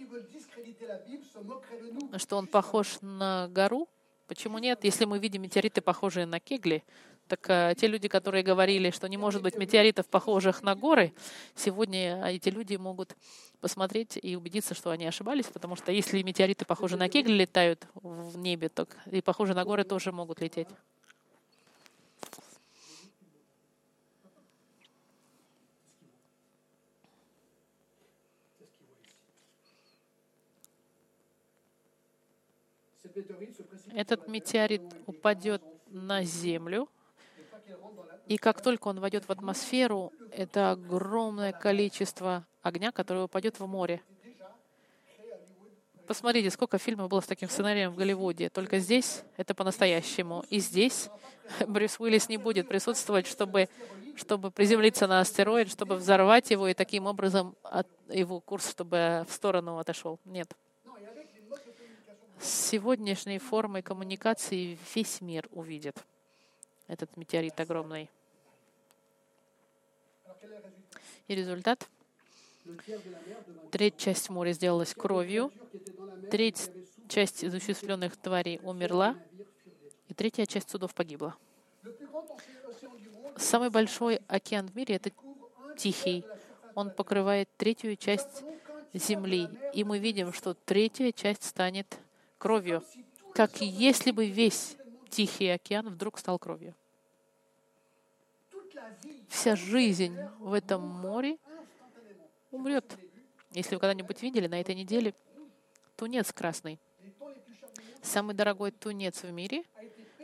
[2.17, 3.87] что он похож на гору,
[4.27, 4.83] Почему нет?
[4.83, 6.83] Если мы видим метеориты, похожие на кегли,
[7.29, 11.13] так э, те люди, которые говорили, что не может быть метеоритов, похожих на горы,
[11.55, 13.15] сегодня эти люди могут
[13.61, 18.37] посмотреть и убедиться, что они ошибались, потому что если метеориты, похожие на кегли, летают в
[18.37, 20.67] небе, то и похожие на горы тоже могут лететь.
[33.97, 36.87] Этот метеорит упадет на Землю,
[38.27, 44.03] и как только он войдет в атмосферу, это огромное количество огня, которое упадет в море.
[46.05, 48.49] Посмотрите, сколько фильмов было с таким сценарием в Голливуде.
[48.51, 50.45] Только здесь это по-настоящему.
[50.51, 51.09] И здесь
[51.67, 53.67] Брюс Уиллис не будет присутствовать, чтобы,
[54.15, 59.33] чтобы приземлиться на астероид, чтобы взорвать его и таким образом от его курс, чтобы в
[59.33, 60.19] сторону отошел.
[60.23, 60.55] Нет
[62.41, 65.97] сегодняшней формой коммуникации весь мир увидит
[66.87, 68.09] этот метеорит огромный.
[71.27, 71.87] И результат?
[73.71, 75.51] Треть часть моря сделалась кровью,
[76.31, 76.69] треть
[77.07, 79.15] часть изуществленных тварей умерла,
[80.07, 81.35] и третья часть судов погибла.
[83.37, 85.11] Самый большой океан в мире— это
[85.77, 86.25] Тихий.
[86.75, 88.43] Он покрывает третью часть
[88.93, 89.47] Земли.
[89.73, 91.99] И мы видим, что третья часть станет
[92.37, 92.83] кровью,
[93.33, 94.77] как если бы весь
[95.09, 96.75] Тихий океан вдруг стал кровью.
[99.29, 101.37] Вся жизнь в этом море
[102.51, 102.97] умрет.
[103.51, 105.13] Если вы когда-нибудь видели на этой неделе
[105.95, 106.79] тунец красный,
[108.01, 109.63] самый дорогой тунец в мире,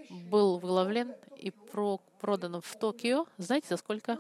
[0.10, 1.52] был выловлен и
[2.20, 4.20] продан в Токио, знаете, за сколько?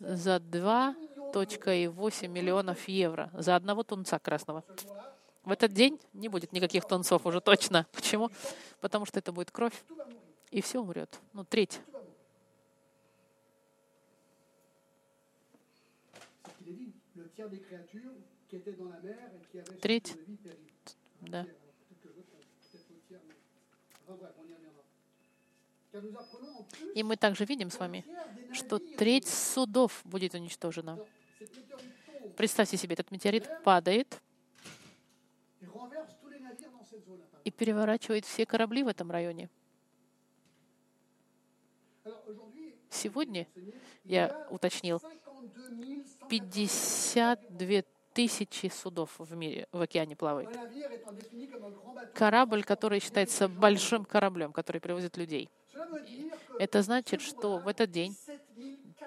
[0.00, 0.96] За 2
[1.32, 4.64] 1,8 миллионов евро за одного тунца красного.
[5.44, 7.86] В этот день не будет никаких тунцов уже точно.
[7.92, 8.30] Почему?
[8.80, 9.74] Потому что это будет кровь,
[10.50, 11.18] и все умрет.
[11.32, 11.80] Ну, треть.
[19.80, 20.16] Треть.
[21.20, 21.46] Да.
[26.94, 28.04] И мы также видим с вами,
[28.52, 30.98] что треть судов будет уничтожена.
[32.36, 34.20] Представьте себе, этот метеорит падает
[37.44, 39.48] и переворачивает все корабли в этом районе.
[42.90, 43.46] Сегодня,
[44.04, 45.00] я уточнил,
[46.28, 47.82] 52
[48.12, 50.50] тысячи судов в мире, в океане плавает.
[52.14, 55.48] Корабль, который считается большим кораблем, который перевозит людей.
[56.58, 58.16] Это значит, что в этот день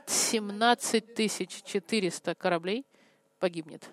[0.08, 1.16] 17
[1.64, 2.86] 400 кораблей
[3.40, 3.88] погибнет,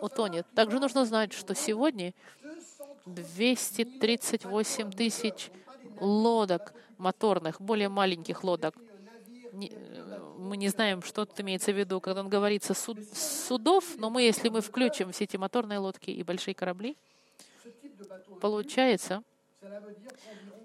[0.00, 0.46] утонет.
[0.54, 2.14] Также нужно знать, что сегодня
[3.14, 5.50] 238 тысяч
[6.00, 8.74] лодок моторных, более маленьких лодок.
[10.38, 14.22] Мы не знаем, что тут имеется в виду, когда он говорится суд, судов, но мы,
[14.22, 16.96] если мы включим все эти моторные лодки и большие корабли,
[18.40, 19.22] получается,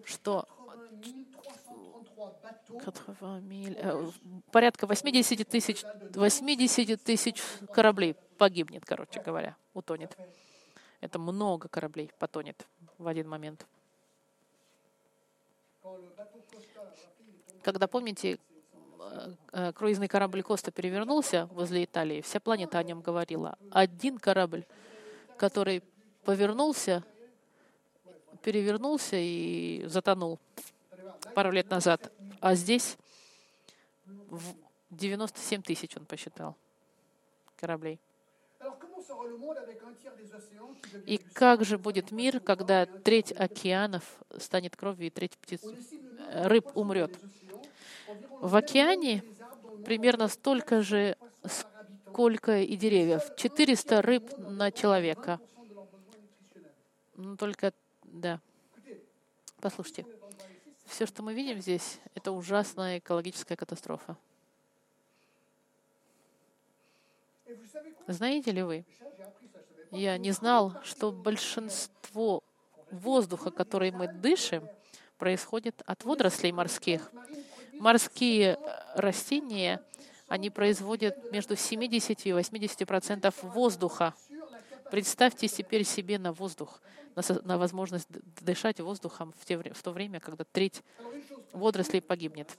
[0.05, 0.47] что
[2.67, 4.09] 80 миль, э,
[4.51, 5.83] порядка 80 тысяч,
[6.13, 7.41] 80 тысяч
[7.73, 10.15] кораблей погибнет, короче говоря, утонет.
[11.03, 12.65] Это много кораблей потонет
[12.97, 13.67] в один момент.
[17.61, 18.39] Когда, помните,
[19.01, 23.57] э, э, круизный корабль Коста перевернулся возле Италии, вся планета о нем говорила.
[23.69, 24.65] Один корабль,
[25.35, 25.83] который
[26.23, 27.03] повернулся,
[28.41, 30.39] перевернулся и затонул
[31.35, 32.13] пару лет назад.
[32.39, 32.97] А здесь
[34.89, 36.55] 97 тысяч он посчитал
[37.57, 37.99] кораблей.
[41.05, 44.03] И как же будет мир, когда треть океанов
[44.37, 47.17] станет кровью и треть птиц, э, рыб умрет?
[48.41, 49.23] В океане
[49.85, 51.17] примерно столько же,
[52.07, 53.23] сколько и деревьев.
[53.35, 55.39] 400 рыб на человека.
[57.15, 57.73] Ну, только,
[58.03, 58.39] да.
[59.59, 60.05] Послушайте,
[60.85, 64.17] все, что мы видим здесь, это ужасная экологическая катастрофа.
[68.07, 68.85] Знаете ли вы,
[69.91, 72.43] я не знал, что большинство
[72.91, 74.67] воздуха, который мы дышим,
[75.17, 77.11] происходит от водорослей морских.
[77.73, 78.59] Морские
[78.95, 79.81] растения,
[80.27, 84.13] они производят между 70 и 80 процентов воздуха.
[84.91, 86.81] Представьте теперь себе на воздух,
[87.15, 88.07] на, на возможность
[88.41, 90.83] дышать воздухом в, те, в то время, когда треть
[91.51, 92.49] водорослей погибнет.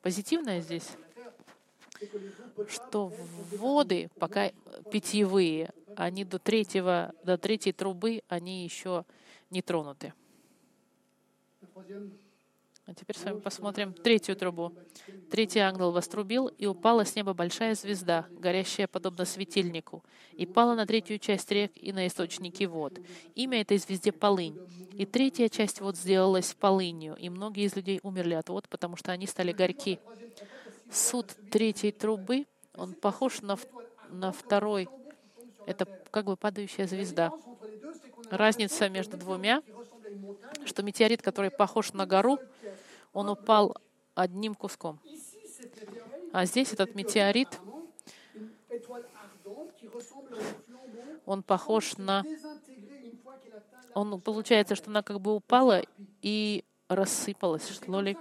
[0.00, 0.88] Позитивное здесь,
[2.68, 3.12] что
[3.52, 4.52] воды, пока
[4.90, 9.04] питьевые, они до третьего, до третьей трубы, они еще
[9.50, 10.12] не тронуты.
[12.84, 14.72] А теперь с вами посмотрим третью трубу.
[15.30, 20.84] Третий ангел вострубил, и упала с неба большая звезда, горящая подобно светильнику, и пала на
[20.84, 22.98] третью часть рек и на источники вод.
[23.36, 24.58] Имя этой звезде— Полынь.
[24.94, 29.12] И третья часть вод сделалась полынью, и многие из людей умерли от вод, потому что
[29.12, 30.00] они стали горьки.
[30.92, 33.58] Суд третьей трубы, он похож на,
[34.10, 34.88] на второй.
[35.66, 37.32] Это как бы падающая звезда.
[38.30, 39.62] Разница между двумя
[40.64, 42.38] что метеорит, который похож на гору,
[43.12, 43.76] он упал
[44.14, 44.98] одним куском.
[46.32, 47.48] А здесь этот метеорит,
[51.26, 52.24] он похож на...
[53.94, 55.82] Он, получается, что она как бы упала
[56.22, 58.16] и рассыпалась, что ли.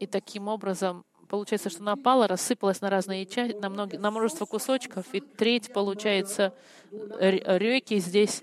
[0.00, 4.46] И таким образом получается, что она пала, рассыпалась на разные части, на, много, на множество
[4.46, 6.52] кусочков, и треть, получается,
[6.90, 8.42] реки здесь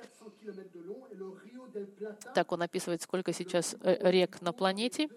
[2.33, 5.09] так он описывает, сколько сейчас э, рек на планете.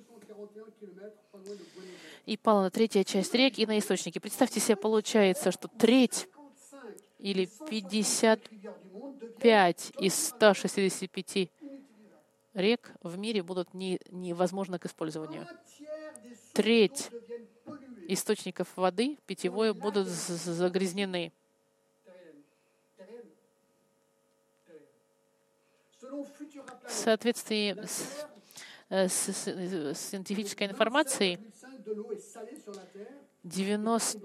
[2.27, 4.19] И пала на третья часть рек и на источники.
[4.19, 6.29] Представьте себе, получается, что треть
[7.19, 11.51] или 55 из 165
[12.55, 15.47] рек в мире будут не, невозможны к использованию.
[16.53, 17.11] Треть
[18.09, 21.33] источников воды питьевой будут загрязнены.
[26.87, 28.27] в соответствии с,
[28.89, 31.39] э, с, с, сcientific информацией
[33.45, 34.19] 90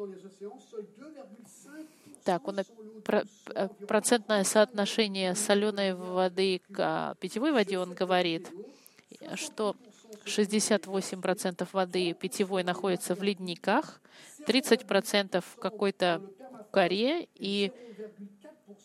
[2.24, 2.60] так, он,
[3.04, 3.24] про,
[3.54, 8.52] э, процентное соотношение соленой воды к а, питьевой воде, он говорит,
[9.36, 9.76] что
[10.26, 14.02] 68% воды питьевой находится в ледниках,
[14.48, 16.22] 30% в какой-то
[16.72, 17.72] коре и,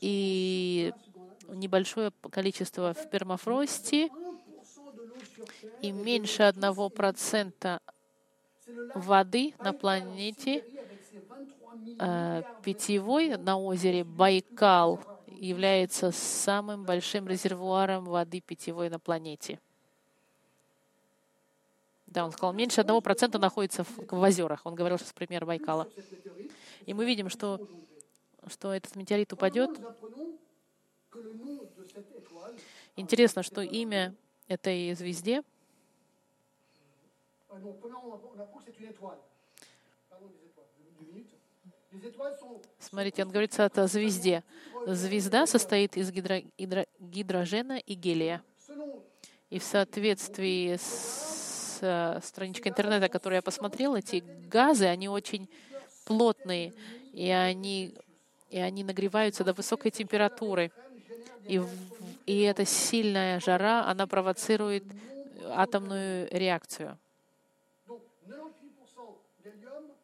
[0.00, 0.92] и
[1.48, 4.10] небольшое количество в пермафросте
[5.80, 7.80] и меньше 1%
[8.94, 10.64] воды на планете
[11.98, 19.58] э, питьевой на озере Байкал является самым большим резервуаром воды питьевой на планете.
[22.10, 24.62] Да, он сказал, меньше одного процента находится в, в озерах.
[24.64, 25.88] Он говорил сейчас пример Байкала.
[26.84, 27.60] И мы видим, что,
[28.48, 29.70] что этот метеорит упадет.
[32.96, 34.14] Интересно, что имя
[34.48, 35.42] этой звезде
[42.78, 44.44] Смотрите, он говорится о звезде.
[44.86, 48.42] Звезда состоит из гидро, гидро, гидрогена и гелия.
[49.50, 51.49] И в соответствии с
[51.82, 55.48] э, страничкой интернета, которую я посмотрела, эти газы, они очень
[56.04, 56.72] плотные,
[57.12, 57.94] и они,
[58.50, 60.70] и они нагреваются до высокой температуры.
[61.46, 61.60] И,
[62.26, 64.84] и эта сильная жара, она провоцирует
[65.48, 66.98] атомную реакцию.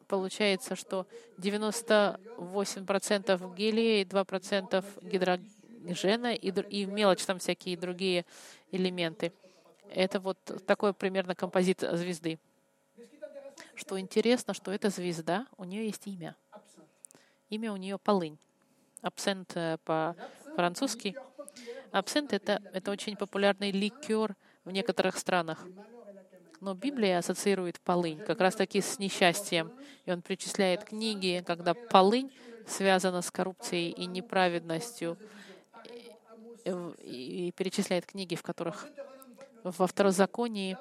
[0.07, 1.05] получается, что
[1.37, 8.25] 98% гелия и 2% гидрогена и, и мелочь там всякие другие
[8.71, 9.31] элементы.
[9.89, 12.39] Это вот такой примерно композит звезды.
[13.75, 16.35] Что интересно, что эта звезда, у нее есть имя.
[17.49, 18.37] Имя у нее полынь.
[19.01, 21.15] Абсент э, по-французски.
[21.91, 24.35] Абсент это, это очень популярный ликер
[24.65, 25.65] в некоторых странах.
[26.59, 29.71] Но Библия ассоциирует полынь как раз-таки с несчастьем.
[30.05, 32.31] И он причисляет книги, когда полынь
[32.67, 35.17] связана с коррупцией и неправедностью.
[36.65, 38.87] И перечисляет книги, в которых
[39.71, 40.77] во второзаконии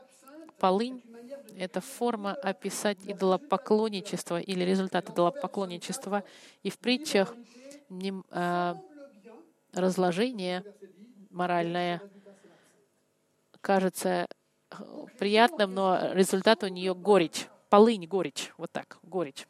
[0.59, 1.03] полынь—
[1.59, 6.25] это форма описать идолопоклонничество или результат идолопоклонничества.
[6.63, 7.35] И в притчах
[8.31, 8.77] а,
[9.73, 10.65] разложение
[11.31, 12.03] моральное
[13.61, 14.29] кажется
[15.19, 17.49] приятным, но результат у нее горечь.
[17.69, 18.53] Полынь, горечь.
[18.59, 19.47] Вот так, горечь.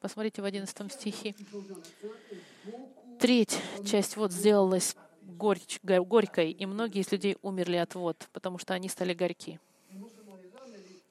[0.00, 1.34] Посмотрите в 11 стихе.
[3.18, 8.74] Треть часть вот сделалась горечь, горькой, и многие из людей умерли от вод, потому что
[8.74, 9.60] они стали горьки.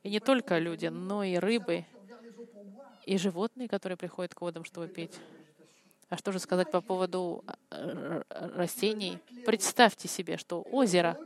[0.03, 1.85] И не только люди, но и рыбы,
[3.05, 5.13] и животные, которые приходят к водам, чтобы пить.
[6.09, 9.19] А что же сказать по поводу э, растений?
[9.45, 11.17] Представьте себе, что озеро,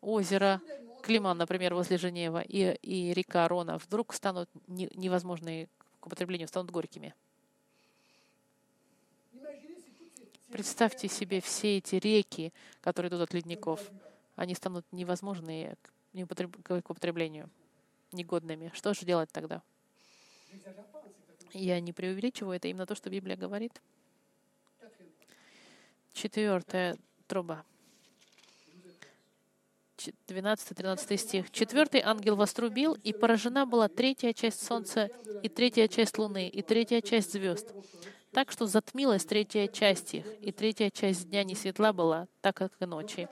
[0.00, 0.60] озеро
[1.02, 5.68] Климан, например, возле Женева, и, и река Рона вдруг станут невозможные
[6.00, 7.14] к употреблению, станут горькими.
[10.54, 13.90] Представьте себе все эти реки, которые идут от ледников.
[14.36, 15.76] Они станут невозможные
[16.62, 17.50] к употреблению,
[18.12, 18.70] негодными.
[18.72, 19.62] Что же делать тогда?
[21.52, 23.82] Я не преувеличиваю, это именно то, что Библия говорит.
[26.12, 27.64] Четвертая труба.
[30.28, 31.50] 12-13 стих.
[31.50, 35.10] Четвертый ангел вострубил, и поражена была третья часть солнца,
[35.42, 37.74] и третья часть луны, и третья часть звезд.
[38.34, 42.72] Так что затмилась третья часть их, и третья часть дня не светла была, так как
[42.80, 43.28] и ночи.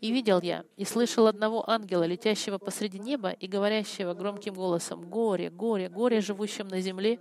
[0.00, 5.50] И видел я, и слышал одного ангела, летящего посреди неба и говорящего громким голосом, «Горе,
[5.50, 7.20] горе, горе живущим на земле!»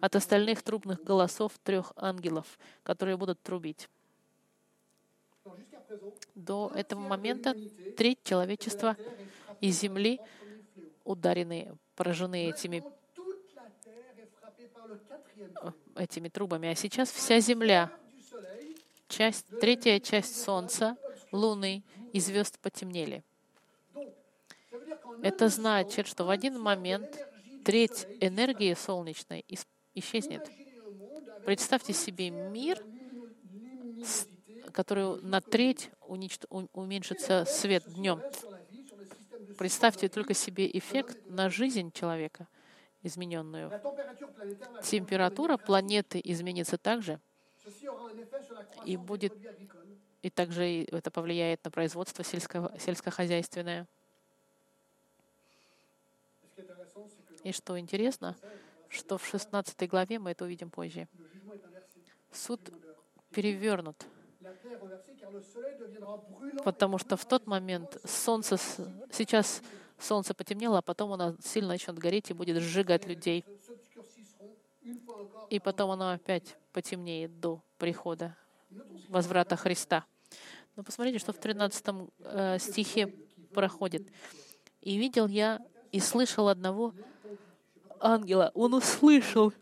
[0.00, 3.88] от остальных трубных голосов трех ангелов, которые будут трубить.
[6.34, 7.54] До этого момента
[7.96, 8.96] треть человечества
[9.62, 10.20] и земли
[11.04, 12.84] ударены, поражены этими,
[15.96, 16.68] этими трубами.
[16.68, 17.90] А сейчас вся земля,
[19.08, 20.96] часть, третья часть Солнца,
[21.32, 21.82] Луны
[22.12, 23.22] и звезд потемнели.
[25.22, 27.18] Это значит, что в один момент
[27.64, 29.44] треть энергии солнечной
[29.94, 30.50] исчезнет.
[31.44, 32.82] Представьте себе мир
[34.74, 36.44] который на треть уничт...
[36.50, 38.20] уменьшится свет днем.
[39.56, 42.48] Представьте только себе эффект на жизнь человека,
[43.04, 43.70] измененную.
[44.82, 47.20] Температура планеты изменится также,
[48.84, 49.32] и будет
[50.22, 53.86] и также это повлияет на производство сельского, сельскохозяйственное.
[57.42, 58.34] И что интересно,
[58.88, 61.08] что в 16 главе мы это увидим позже.
[62.32, 62.60] Суд
[63.30, 64.06] перевернут
[66.64, 68.56] Потому что в тот момент солнце,
[69.10, 69.62] сейчас
[69.98, 73.44] солнце потемнело, а потом оно сильно начнет гореть и будет сжигать людей.
[75.50, 78.36] И потом оно опять потемнеет до прихода,
[79.08, 80.04] возврата Христа.
[80.76, 81.84] Но посмотрите, что в 13
[82.18, 83.14] э, стихе
[83.54, 84.08] проходит.
[84.80, 85.60] И видел я
[85.92, 86.92] и слышал одного
[88.00, 88.50] ангела.
[88.54, 89.52] Он услышал,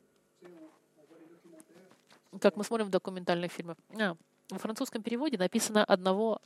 [2.41, 3.77] как мы смотрим в документальных фильмах.
[3.99, 4.17] А,
[4.51, 6.41] во французском переводе написано одного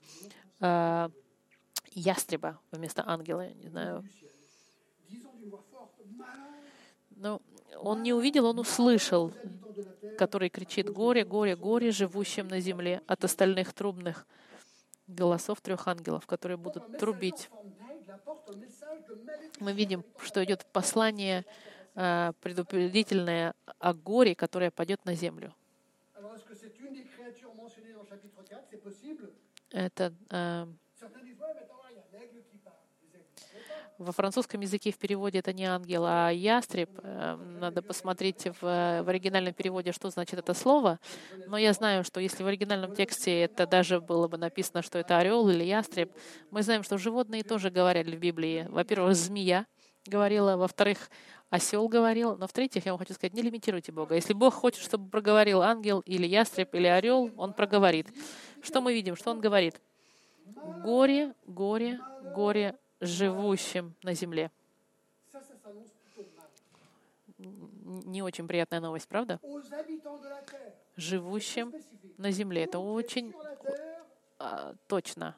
[0.61, 1.09] э,
[1.97, 3.49] ястреба вместо ангела.
[3.55, 4.05] Не знаю.
[7.11, 7.41] Но
[7.81, 9.33] он не увидел, он услышал,
[10.19, 14.27] который кричит «Горе, горе, горе живущим на земле» от остальных трубных
[15.07, 17.49] голосов трех ангелов, которые будут трубить.
[19.61, 21.45] Мы видим, что идет послание
[21.95, 25.55] э, предупредительное о горе, которое пойдет на землю.
[29.71, 30.67] Это э,
[33.99, 36.91] во французском языке в переводе это не ангел, а ястреб.
[37.03, 40.99] Э, надо посмотреть в, в оригинальном переводе, что значит это слово.
[41.47, 45.19] Но я знаю, что если в оригинальном тексте это даже было бы написано, что это
[45.19, 46.13] орел или ястреб,
[46.51, 48.67] мы знаем, что животные тоже говорили в Библии.
[48.69, 49.67] Во-первых, змея
[50.07, 51.11] говорила, во-вторых,
[51.51, 54.15] осел говорил, но в-третьих, я вам хочу сказать, не лимитируйте Бога.
[54.15, 58.09] Если Бог хочет, чтобы проговорил ангел или ястреб или орел, он проговорит.
[58.63, 59.17] Что мы видим?
[59.17, 59.81] Что он говорит?
[60.85, 61.99] Горе, горе,
[62.35, 64.51] горе живущим на земле.
[67.39, 69.41] Не очень приятная новость, правда?
[70.97, 71.75] Живущим
[72.17, 72.65] на земле.
[72.65, 73.35] Это очень
[74.39, 75.37] а, точно.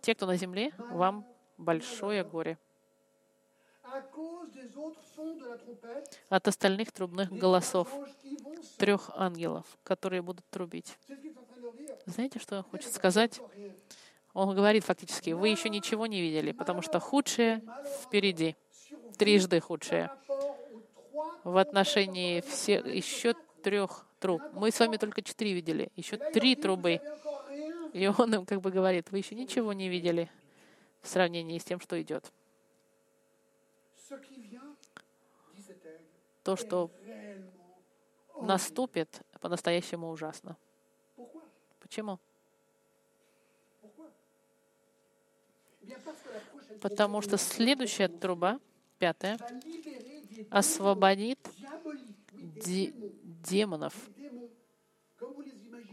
[0.00, 1.26] Те, кто на земле, вам
[1.58, 2.58] большое горе.
[6.28, 7.88] От остальных трубных голосов
[8.78, 10.98] трех ангелов, которые будут трубить.
[12.06, 13.40] Знаете, что хочет сказать?
[14.34, 17.62] Он говорит фактически, вы еще ничего не видели, потому что худшее
[18.02, 18.56] впереди,
[19.16, 20.10] трижды худшее
[21.44, 24.42] в отношении всех, еще трех труб.
[24.52, 27.00] Мы с вами только четыре видели, еще три трубы.
[27.92, 30.28] И он им как бы говорит, вы еще ничего не видели
[31.00, 32.32] в сравнении с тем, что идет.
[36.42, 36.90] То, что
[38.42, 40.56] наступит, по-настоящему ужасно.
[41.78, 42.18] Почему?
[46.80, 48.60] Потому что следующая труба,
[48.98, 49.38] пятая,
[50.50, 51.38] освободит
[52.40, 53.94] де- демонов.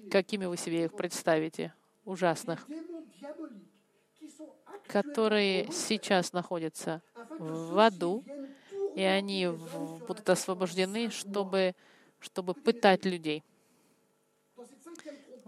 [0.10, 1.74] Какими вы себе их представите?
[2.06, 2.68] Ужасных.
[4.88, 7.02] Которые сейчас находятся
[7.38, 8.24] в аду,
[8.96, 11.76] и они будут освобождены, чтобы,
[12.20, 13.44] чтобы пытать людей.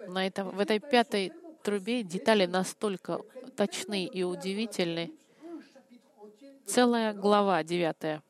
[0.05, 3.19] На этом, в этой пятой трубе детали настолько
[3.55, 5.11] точны и удивительны.
[6.65, 8.21] Целая глава, девятая.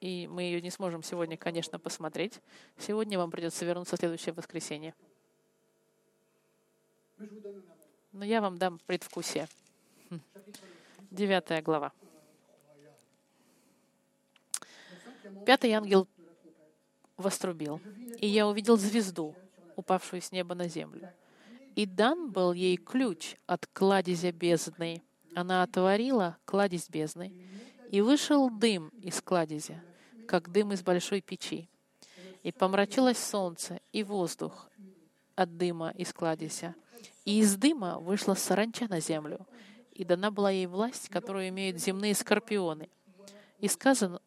[0.00, 2.40] И мы ее не сможем сегодня, конечно, посмотреть.
[2.78, 4.94] Сегодня вам придется вернуться в следующее воскресенье.
[8.12, 9.48] Но я вам дам предвкусие.
[10.10, 10.20] Хм.
[11.10, 11.92] Девятая глава.
[15.46, 16.06] Пятый ангел
[17.16, 17.80] вострубил,
[18.18, 19.34] и я увидел звезду,
[19.76, 21.12] упавшую с неба на землю.
[21.74, 25.02] И дан был ей ключ от кладезя бездны.
[25.34, 27.32] Она отворила кладезь бездны,
[27.90, 29.82] и вышел дым из кладезя,
[30.26, 31.68] как дым из большой печи.
[32.42, 34.68] И помрачилось солнце и воздух
[35.34, 36.74] от дыма из кладезя.
[37.24, 39.46] И из дыма вышла саранча на землю,
[39.92, 42.88] и дана была ей власть, которую имеют земные скорпионы.
[43.60, 44.20] И сказано,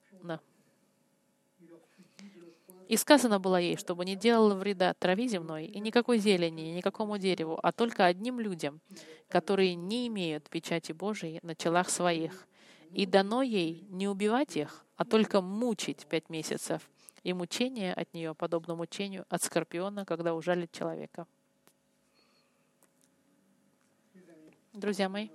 [2.88, 7.17] и сказано было ей, чтобы не делала вреда траве земной и никакой зелени, и никакому
[7.17, 8.79] дереву, а только одним людям,
[9.27, 12.47] которые не имеют печати Божией на челах своих.
[12.91, 16.89] И дано ей не убивать их, а только мучить пять месяцев.
[17.23, 21.27] И мучение от нее подобно мучению от скорпиона, когда ужалит человека.
[24.71, 25.27] Друзья мои,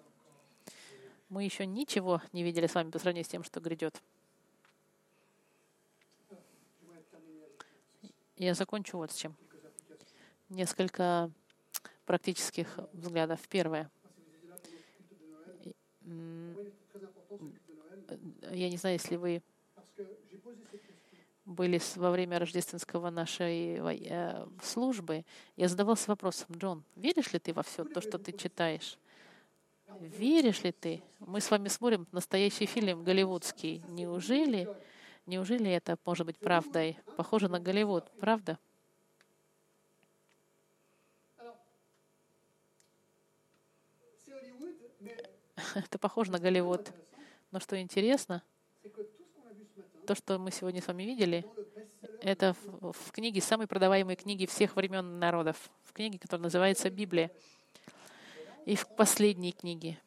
[1.28, 4.00] мы еще ничего не видели с вами по сравнению с тем, что грядет.
[8.43, 9.36] Я закончу вот с чем.
[10.49, 11.30] Несколько
[12.05, 13.38] практических взглядов.
[13.49, 13.88] Первое.
[18.51, 19.45] Я не знаю, если вы
[21.45, 25.24] были во время рождественского нашей э, службы,
[25.55, 28.99] я задавался вопросом, Джон, веришь ли ты во все то, что ты читаешь?
[30.01, 31.01] Веришь ли ты?
[31.20, 33.84] Мы с вами смотрим настоящий фильм голливудский.
[33.88, 34.68] Неужели
[35.27, 36.99] Неужели это может быть правдой?
[37.16, 38.59] Похоже на Голливуд, правда?
[45.75, 46.93] Это похоже на Голливуд.
[47.51, 48.43] Но что интересно,
[50.07, 51.47] то, что мы сегодня с вами видели,
[52.20, 57.31] это в, в книге, самой продаваемой книги всех времен народов, в книге, которая называется Библия.
[58.64, 59.99] и в последней книге.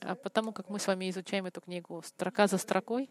[0.00, 3.10] А потому как мы с вами изучаем эту книгу строка за строкой,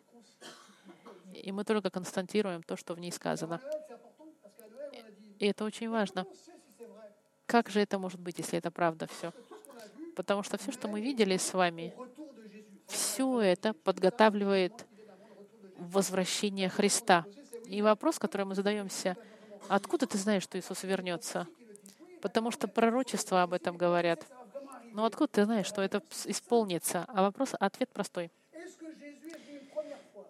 [1.42, 3.62] и мы только констатируем то, что в ней сказано.
[5.40, 6.26] И это очень важно.
[7.46, 9.32] Как же это может быть, если это правда все?
[10.16, 11.94] Потому что все, что мы видели с вами,
[12.88, 14.86] все это подготавливает
[15.78, 17.26] возвращение Христа.
[17.66, 19.16] И вопрос, который мы задаемся,
[19.68, 21.48] откуда ты знаешь, что Иисус вернется?
[22.22, 24.26] Потому что пророчества об этом говорят.
[24.94, 27.06] Но откуда ты знаешь, что это исполнится?
[27.10, 28.32] А вопрос, ответ простой.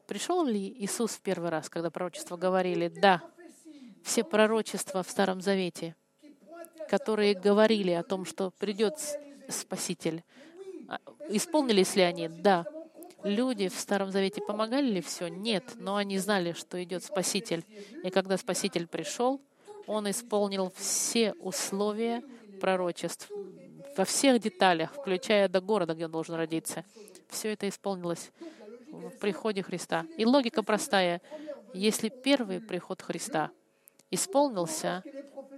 [0.08, 2.88] Пришел ли Иисус в первый раз, когда пророчества говорили?
[2.88, 3.22] Да.
[4.04, 5.96] Все пророчества в Старом Завете,
[6.90, 8.94] которые говорили о том, что придет
[9.50, 10.24] Спаситель,
[10.88, 11.00] а,
[11.30, 12.30] исполнились ли они?
[12.30, 12.66] Да.
[13.24, 15.28] Люди в Старом Завете помогали ли все?
[15.28, 17.66] Нет, но они знали, что идет Спаситель.
[18.04, 19.42] И когда Спаситель пришел,
[19.88, 22.24] он исполнил все условия
[22.62, 23.30] пророчеств
[23.98, 26.86] во всех деталях, включая до города, где он должен родиться.
[27.30, 28.32] Все это исполнилось
[28.92, 30.06] в приходе Христа.
[30.18, 31.22] И логика простая.
[31.74, 33.52] Если первый приход Христа
[34.12, 35.04] исполнился,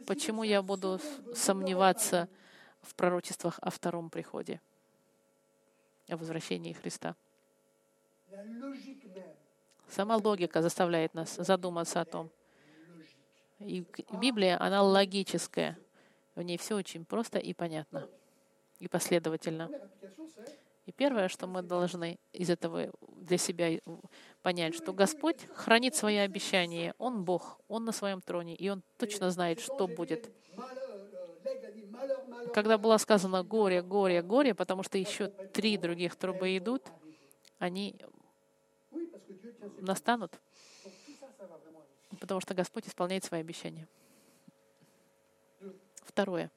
[0.05, 0.99] почему я буду
[1.35, 2.27] сомневаться
[2.81, 4.61] в пророчествах о втором приходе,
[6.07, 7.15] о возвращении Христа?
[9.87, 12.29] Сама логика заставляет нас задуматься о том.
[13.59, 15.77] И Библия, она логическая.
[16.35, 18.07] В ней все очень просто и понятно,
[18.79, 19.69] и последовательно.
[20.89, 23.79] И первое, что мы должны из этого для себя
[24.41, 26.95] понять, что Господь хранит свои обещания.
[26.97, 30.31] Он Бог, Он на своем троне, и Он точно знает, что будет.
[32.55, 36.87] Когда было сказано «горе, горе, горе», потому что еще три других трубы идут,
[37.59, 37.95] они
[39.81, 40.39] настанут,
[42.19, 43.87] потому что Господь исполняет свои обещания.
[46.03, 46.49] Второе.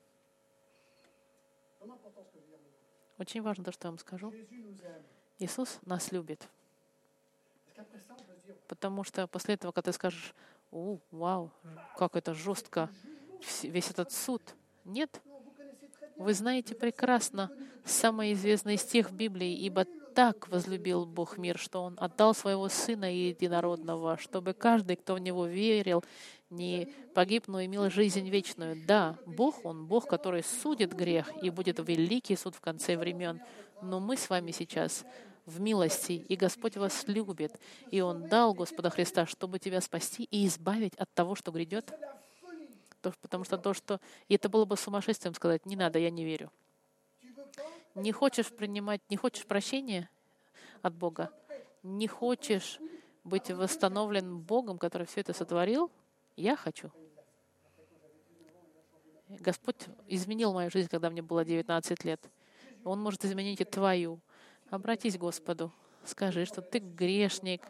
[3.23, 4.35] Очень важно то, что я вам скажу.
[5.39, 6.49] Иисус нас любит.
[8.67, 10.35] Потому что после этого, когда ты скажешь,
[10.73, 11.53] О, вау,
[11.97, 12.91] как это жестко,
[13.63, 14.43] весь этот суд.
[14.85, 15.23] Нет.
[16.17, 17.49] Вы знаете прекрасно
[17.85, 23.05] самое известное из тех Библии, ибо так возлюбил Бог мир, что Он отдал Своего Сына
[23.05, 26.03] Единородного, чтобы каждый, кто в Него верил,
[26.53, 28.77] не погиб, но имел жизнь вечную.
[28.87, 33.41] Да, Бог, Он Бог, который судит грех, и будет великий суд в конце времен.
[33.81, 35.05] Но мы с вами сейчас
[35.47, 37.59] в милости, и Господь вас любит,
[37.91, 41.93] и Он дал Господа Христа, чтобы тебя спасти и избавить от того, что грядет.
[43.01, 44.01] Потому что то, что...
[44.29, 46.53] И это было бы сумасшествием сказать, не надо, я не верю.
[47.95, 50.09] Не хочешь принимать, не хочешь прощения
[50.81, 51.31] от Бога,
[51.83, 52.79] не хочешь
[53.25, 55.91] быть восстановлен Богом, который все это сотворил,
[56.37, 56.91] я хочу.
[59.29, 59.77] Господь
[60.07, 62.31] изменил мою жизнь, когда мне было 19 лет.
[62.85, 64.21] Он может изменить и твою.
[64.71, 65.73] Обратись к Господу.
[66.05, 67.63] Скажи, что ты грешник.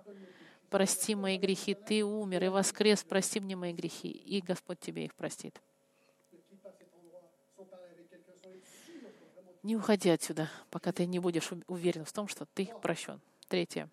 [0.70, 1.74] Прости мои грехи.
[1.74, 3.04] Ты умер и воскрес.
[3.04, 4.08] Прости мне мои грехи.
[4.08, 5.60] И Господь тебе их простит.
[9.62, 13.20] Не уходи отсюда, пока ты не будешь уверен в том, что ты прощен.
[13.48, 13.88] Третье.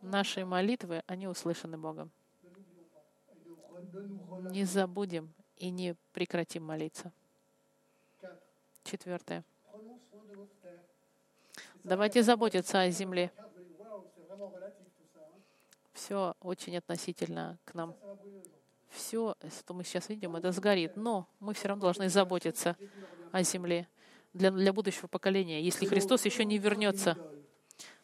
[0.00, 2.10] Наши молитвы, они услышаны Богом
[4.50, 7.12] не забудем и не прекратим молиться.
[8.84, 9.44] Четвертое.
[11.84, 13.32] Давайте заботиться о земле.
[15.92, 17.94] Все очень относительно к нам.
[18.90, 20.96] Все, что мы сейчас видим, это сгорит.
[20.96, 22.76] Но мы все равно должны заботиться
[23.32, 23.88] о земле
[24.32, 27.16] для, для будущего поколения, если Христос еще не вернется.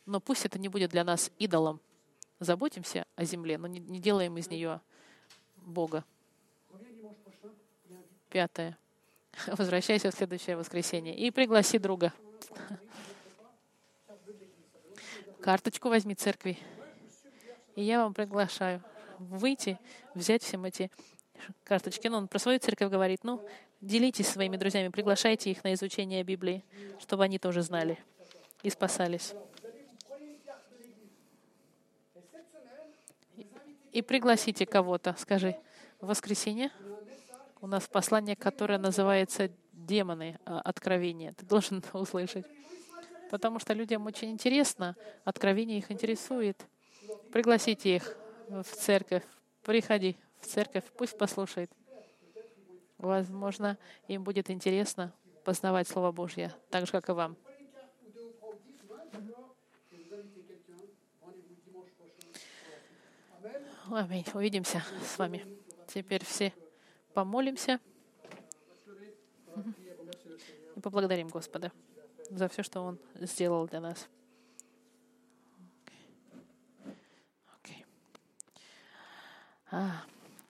[0.06, 1.80] Но пусть это не будет для нас идолом.
[2.40, 4.80] Заботимся о земле, но не, не делаем из нее
[5.64, 6.04] Бога.
[8.30, 8.76] Пятое.
[9.46, 12.12] Возвращайся в следующее воскресенье и пригласи друга.
[15.40, 16.58] Карточку возьми церкви.
[17.76, 18.82] И я вам приглашаю
[19.18, 19.78] выйти,
[20.14, 20.90] взять всем эти
[21.64, 22.08] карточки.
[22.08, 23.24] Ну, он про свою церковь говорит.
[23.24, 23.46] Ну,
[23.80, 26.64] делитесь своими друзьями, приглашайте их на изучение Библии,
[27.00, 27.98] чтобы они тоже знали
[28.62, 29.34] и спасались.
[33.94, 35.14] И пригласите кого-то.
[35.18, 35.56] Скажи,
[36.00, 36.70] в воскресенье
[37.60, 40.38] у нас послание, которое называется «Демоны.
[40.44, 41.32] А, откровения».
[41.32, 42.44] Ты должен услышать.
[43.30, 46.66] Потому что людям очень интересно, откровение их интересует.
[47.32, 48.16] Пригласите их
[48.48, 49.22] в церковь.
[49.62, 51.70] Приходи в церковь, пусть послушает.
[52.98, 53.78] Возможно,
[54.08, 55.12] им будет интересно
[55.44, 57.36] познавать Слово Божье, так же, как и вам.
[63.90, 64.24] Аминь.
[64.32, 65.46] Увидимся с вами.
[65.86, 66.54] Теперь все
[67.12, 67.78] помолимся.
[70.74, 71.70] И поблагодарим Господа
[72.30, 74.08] за все, что Он сделал для нас.
[77.58, 77.84] Окей.
[79.70, 80.02] А,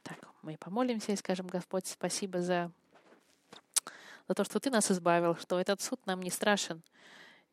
[0.04, 2.70] так, мы помолимся и скажем, Господь, спасибо за,
[4.28, 6.82] за то, что Ты нас избавил, что этот суд нам не страшен.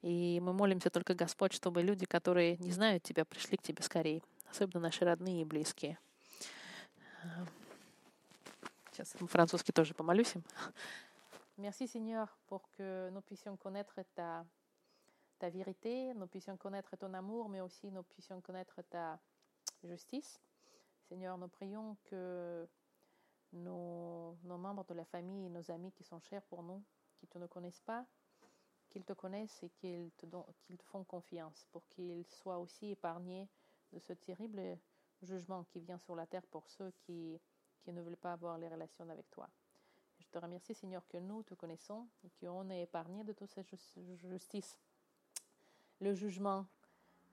[0.03, 4.21] И мы молимся только, Господь, чтобы люди, которые не знают Тебя, пришли к Тебе скорее,
[4.50, 5.98] особенно наши родные и близкие.
[8.92, 10.44] Сейчас французский тоже помолюсь им.
[11.58, 14.44] Merci Seigneur pour que nous puissions connaître ta,
[15.38, 19.18] ta vérité, nous puissions connaître ton amour, mais aussi nous puissions connaître ta
[19.82, 20.38] justice.
[21.08, 22.68] Seigneur, nous prions que
[23.52, 26.82] nos, nos membres de la famille et nos amis qui sont chers pour nous,
[27.18, 28.04] qui ne te connaissent pas,
[28.90, 30.26] qu'ils te connaissent et qu'ils te,
[30.66, 33.48] qu'ils te font confiance pour qu'ils soient aussi épargnés
[33.91, 34.77] de ce terrible
[35.21, 37.39] jugement qui vient sur la terre pour ceux qui,
[37.83, 39.49] qui ne veulent pas avoir les relations avec toi.
[40.19, 43.73] Je te remercie, Seigneur, que nous te connaissons et qu'on est épargné de toute cette
[44.15, 44.77] justice,
[45.99, 46.65] le jugement,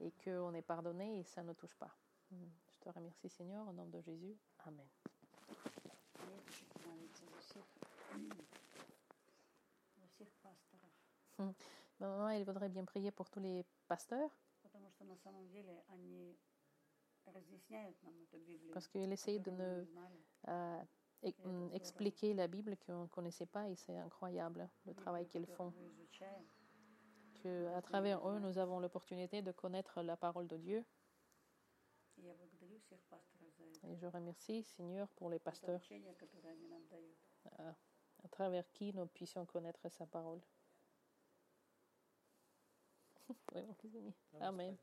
[0.01, 1.95] et qu'on est pardonné et ça ne touche pas.
[2.31, 4.37] Je te remercie, Seigneur, au nom de Jésus.
[4.61, 4.87] Amen.
[12.01, 14.31] Maman, elle voudrait bien prier pour tous les pasteurs.
[18.73, 19.87] Parce qu'il essaye de nous
[20.49, 20.83] euh,
[21.73, 25.73] expliquer la Bible qu'on ne connaissait pas et c'est incroyable le travail qu'ils font.
[27.43, 30.85] Que à travers eux, nous avons l'opportunité de connaître la parole de Dieu.
[33.85, 35.81] Et je remercie, Seigneur, pour les pasteurs
[38.25, 40.41] à travers qui nous puissions connaître sa parole.
[44.41, 44.79] Amém.